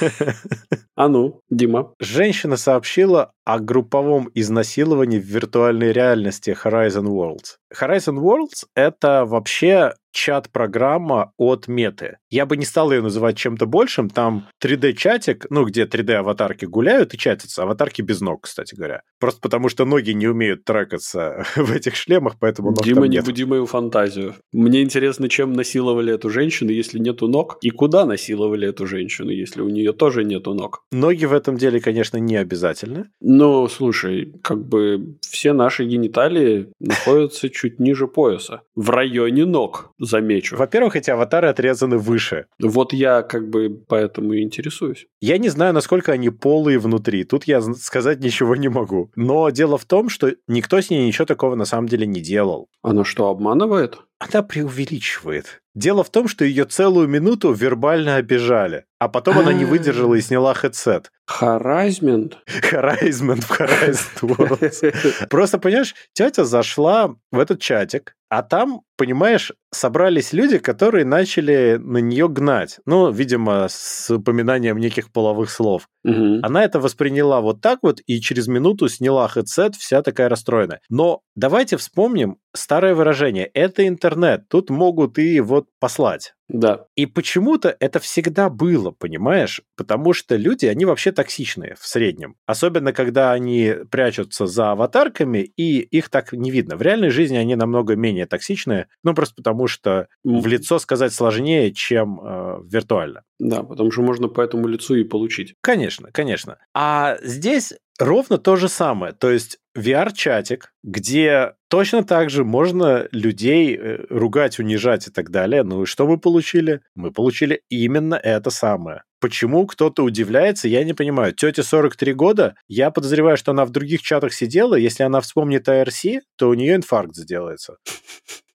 [0.98, 1.94] А ну, Дима.
[2.00, 7.58] Женщина сообщила о групповом изнасиловании в виртуальной реальности Horizon Worlds.
[7.72, 12.18] Horizon Worlds— это вообще чат-программа от Меты.
[12.28, 14.10] Я бы не стал ее называть чем-то большим.
[14.10, 17.62] Там 3D-чатик, ну, где 3D-аватарки гуляют и чатятся.
[17.62, 19.02] Аватарки без ног, кстати говоря.
[19.20, 23.44] Просто потому, что ноги не умеют трекаться в этих шлемах, поэтому ног Дима, не буди
[23.44, 24.34] мою фантазию.
[24.52, 29.60] Мне интересно, чем насиловали эту женщину, если нету ног, и куда насиловали эту женщину, если
[29.60, 30.82] у нее тоже нету ног.
[30.90, 33.10] Ноги в этом деле, конечно, не обязательно.
[33.20, 40.56] Ну, слушай, как бы все наши гениталии находятся чуть ниже пояса, в районе ног замечу.
[40.56, 42.46] Во-первых, эти аватары отрезаны выше.
[42.58, 45.06] Вот я как бы поэтому и интересуюсь.
[45.20, 47.24] Я не знаю, насколько они полые внутри.
[47.24, 49.10] Тут я сказать ничего не могу.
[49.14, 52.68] Но дело в том, что никто с ней ничего такого на самом деле не делал.
[52.82, 53.98] Она что, обманывает?
[54.18, 55.62] Она преувеличивает.
[55.74, 60.20] Дело в том, что ее целую минуту вербально обижали, а потом она не выдержала и
[60.20, 61.12] сняла headset.
[61.28, 62.38] Harassment?
[62.46, 70.56] Harassment в Харайзмент Просто, понимаешь, тетя зашла в этот чатик, а там, понимаешь, собрались люди,
[70.56, 72.78] которые начали на нее гнать.
[72.86, 75.88] Ну, видимо, с упоминанием неких половых слов.
[76.04, 76.40] Угу.
[76.42, 80.80] Она это восприняла вот так вот и через минуту сняла headset, вся такая расстроенная.
[80.88, 83.50] Но давайте вспомним старое выражение.
[83.52, 84.48] Это интернет.
[84.48, 86.32] Тут могут и вот послать.
[86.48, 86.86] Да.
[86.96, 89.62] И почему-то это всегда было, понимаешь?
[89.76, 92.36] Потому что люди, они вообще токсичные в среднем.
[92.46, 96.76] Особенно, когда они прячутся за аватарками, и их так не видно.
[96.76, 101.72] В реальной жизни они намного менее токсичные, ну, просто потому что в лицо сказать сложнее,
[101.72, 103.22] чем э, виртуально.
[103.38, 105.54] Да, потому что можно по этому лицу и получить.
[105.60, 106.58] Конечно, конечно.
[106.74, 109.12] А здесь ровно то же самое.
[109.12, 115.62] То есть VR-чатик, где точно так же можно людей э, ругать, унижать и так далее.
[115.62, 116.80] Ну и что мы получили?
[116.94, 119.02] Мы получили именно это самое.
[119.20, 121.32] Почему кто-то удивляется, я не понимаю.
[121.32, 126.20] Тете 43 года, я подозреваю, что она в других чатах сидела, если она вспомнит IRC,
[126.36, 127.76] то у нее инфаркт сделается.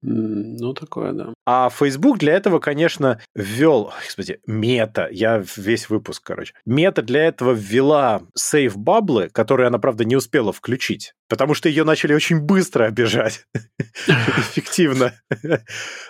[0.06, 1.34] Ну, такое, да.
[1.46, 6.54] А Facebook для этого, конечно, ввел, господи, мета, я весь выпуск, короче.
[6.66, 11.84] Мета для этого ввела сейф баблы, которые она, правда, не успела включить, потому что ее
[11.84, 13.48] начали очень быстро обижать.
[14.08, 15.14] Эффективно.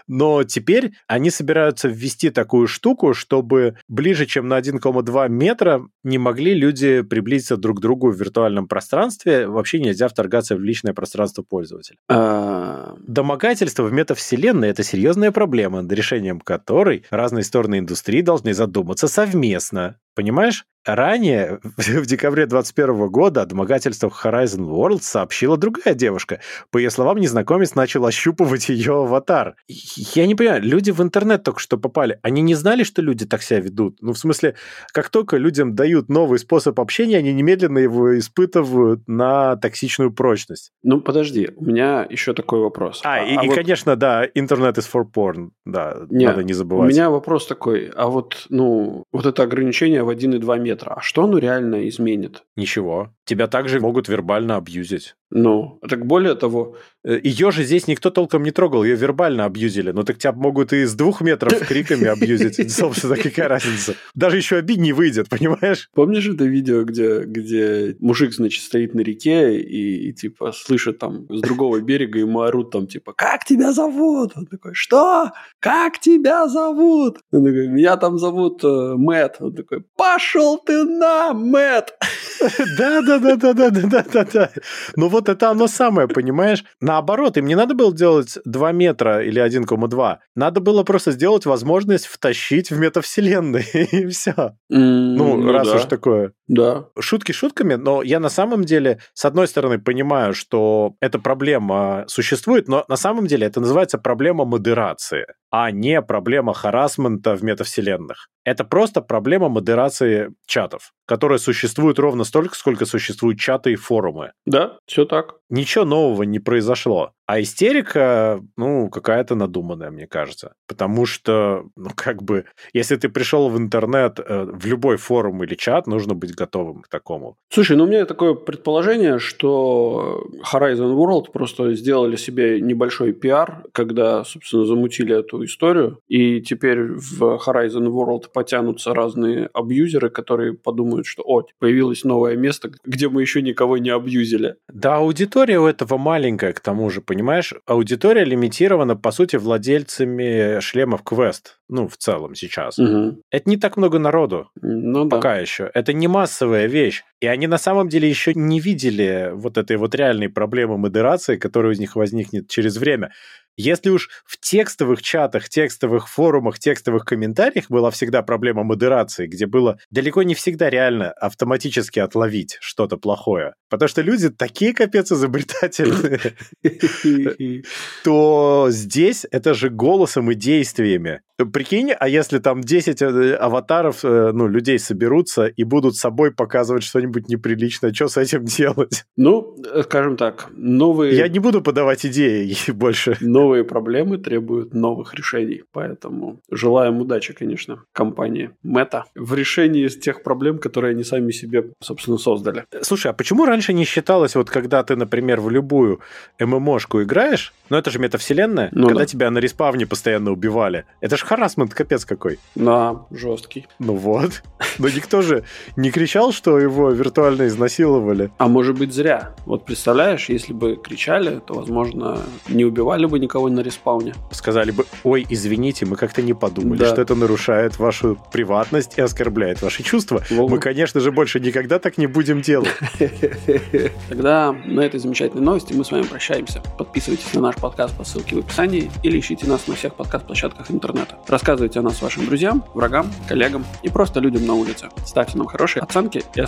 [0.06, 6.54] Но теперь они собираются ввести такую штуку, чтобы ближе, чем на 1,2 метра не могли
[6.54, 9.48] люди приблизиться друг к другу в виртуальном пространстве.
[9.48, 11.96] Вообще нельзя вторгаться в личное пространство пользователя.
[12.10, 19.08] А, Домогательство в метавселенной– это серьезная проблема, над решением которой разные стороны индустрии должны задуматься
[19.08, 20.00] совместно.
[20.16, 20.66] Понимаешь?
[20.86, 26.42] Ранее, в декабре 2021 года, о домогательствах Horizon World сообщила другая девушка.
[26.72, 29.56] По ее словам, незнакомец начал ощупывать ее аватар.
[29.68, 32.20] Я не понимаю, люди в интернет только что попали.
[32.22, 33.98] Они не знали, что люди так себя ведут?
[34.02, 34.56] Ну, в смысле,
[34.92, 40.72] как только людям дают новый способ общения, они немедленно его испытывают на токсичную прочность.
[40.84, 43.00] Ну, подожди, у меня еще такой вопрос.
[43.06, 45.52] А, и, и вот- конечно, да, интернет is for porn.
[45.66, 46.92] Да, Не, надо не У забывать.
[46.92, 51.38] меня вопрос такой, а вот, ну, вот это ограничение в 1,2 метра, а что оно
[51.38, 52.44] реально изменит?
[52.56, 53.14] Ничего.
[53.26, 55.16] Тебя также могут вербально абьюзить.
[55.36, 56.76] Ну, так более того,
[57.06, 59.92] Ее же здесь никто толком не трогал, ее вербально абьюзили.
[59.92, 62.72] Но так тебя могут и с двух метров криками абьюзить.
[62.72, 63.96] Собственно, какая разница?
[64.14, 65.90] Даже еще обиднее выйдет, понимаешь?
[65.94, 71.26] помнишь это видео, где, где мужик, значит, стоит на реке и, и, типа, слышит там
[71.30, 74.34] с другого берега ему орут там, типа, как тебя зовут?
[74.36, 75.32] Он такой, что?
[75.60, 77.20] Как тебя зовут?
[77.32, 79.38] Он такой, меня там зовут э, Мэтт.
[79.40, 81.94] Он такой, Пошел ты на, Мэтт!
[82.78, 84.50] Да, да, да, да, да, да, да, да.
[84.96, 86.66] Ну вот это оно самое, понимаешь?
[86.82, 90.18] Наоборот, им не надо было делать 2 метра или 1,2.
[90.36, 94.58] Надо было просто сделать возможность втащить в метавселенную и все.
[94.70, 96.34] Ну, ну, раз уж такое.
[96.48, 96.88] Да.
[97.00, 102.68] Шутки шутками, но я на самом деле, с одной стороны, понимаю, что эта проблема существует,
[102.68, 108.28] но на самом деле это называется проблема модерации, а не проблема харасмента в метавселенных.
[108.44, 114.34] Это просто проблема модерации чатов, которая существует ровно столько, сколько существуют чаты и форумы.
[114.46, 115.36] Да, все так.
[115.50, 117.14] Ничего нового не произошло.
[117.26, 120.56] А истерика, ну, какая-то надуманная, мне кажется.
[120.68, 125.56] Потому что, ну, как бы, если ты пришел в интернет, э, в любой форум или
[125.56, 127.38] чат, нужно быть готовым к такому.
[127.50, 134.24] Слушай, ну у меня такое предположение, что Horizon World просто сделали себе небольшой пиар, когда,
[134.26, 141.24] собственно, замутили эту историю, и теперь в Horizon World потянутся разные абьюзеры, которые подумают, что,
[141.26, 144.56] о, появилось новое место, где мы еще никого не абьюзили.
[144.68, 147.54] Да, аудитория у этого маленькая, к тому же, понимаешь?
[147.66, 151.56] Аудитория лимитирована, по сути, владельцами шлемов Quest.
[151.70, 152.78] Ну, в целом сейчас.
[152.78, 153.22] Мгм.
[153.32, 154.50] Это не так много народу.
[154.62, 155.18] Ну да.
[155.18, 155.70] Пока еще.
[155.74, 157.04] Это не массовая вещь.
[157.24, 161.74] И они на самом деле еще не видели вот этой вот реальной проблемы модерации, которая
[161.74, 163.14] у них возникнет через время.
[163.56, 169.78] Если уж в текстовых чатах, текстовых форумах, текстовых комментариях была всегда проблема модерации, где было
[169.92, 176.20] далеко не всегда реально автоматически отловить что-то плохое, потому что люди такие капец изобретательные,
[178.04, 181.22] то здесь это же голосом и действиями.
[181.52, 186.84] Прикинь, а если там 10 э, аватаров, э, ну, людей соберутся и будут собой показывать
[186.84, 189.06] что-нибудь неприличное, что с этим делать?
[189.18, 191.16] Ну, скажем так, новые...
[191.16, 193.18] Я не буду подавать идеи больше.
[193.22, 200.60] Новые проблемы требуют новых решений, поэтому желаем удачи, конечно, компании Мета в решении тех проблем,
[200.60, 202.66] которые они сами себе, собственно, создали.
[202.82, 206.02] Слушай, а почему раньше не считалось, вот когда ты, например, в любую
[206.40, 209.06] ММОшку играешь, ну это же метавселенная, ну, когда да.
[209.06, 212.40] тебя на респавне постоянно убивали, это же харасмент капец какой.
[212.56, 213.68] Да, жесткий.
[213.80, 214.44] Ну вот.
[214.80, 215.44] Но никто же
[215.76, 218.32] не кричал, что его виртуально изнасиловали.
[218.38, 219.36] А может быть зря.
[219.46, 224.14] Вот представляешь, если бы кричали, то, возможно, не убивали бы никого на респауне.
[224.32, 226.90] Сказали бы, ой, извините, мы как-то не подумали, да.
[226.90, 230.24] что это нарушает вашу приватность и оскорбляет ваши чувства.
[230.30, 230.56] Волгу.
[230.56, 232.70] Мы, конечно же, больше никогда так не будем делать.
[234.10, 236.62] Тогда на этой замечательной новости мы с вами прощаемся.
[236.78, 241.18] Подписывайтесь на наш подкаст по ссылке в описании или ищите нас на всех подкаст-площадках интернета.
[241.28, 244.88] Рассказывайте о нас вашим друзьям, врагам, коллегам и просто людям на улице.
[245.06, 246.40] Ставьте нам хорошие оценки и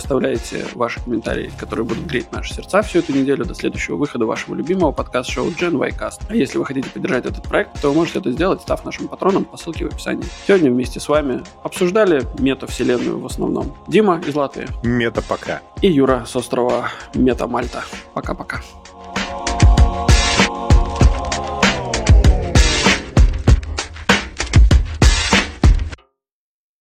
[0.46, 4.54] оставляйте ваши комментарии, которые будут греть наши сердца всю эту неделю до следующего выхода вашего
[4.54, 6.20] любимого подкаст-шоу Gen Y Cast.
[6.28, 9.44] А если вы хотите поддержать этот проект, то вы можете это сделать, став нашим патроном
[9.44, 10.24] по ссылке в описании.
[10.46, 13.74] Сегодня вместе с вами обсуждали мета-вселенную в основном.
[13.88, 14.68] Дима из Латвии.
[14.82, 15.60] Мета пока.
[15.82, 17.84] И Юра с острова Мета Мальта.
[18.14, 18.60] Пока-пока.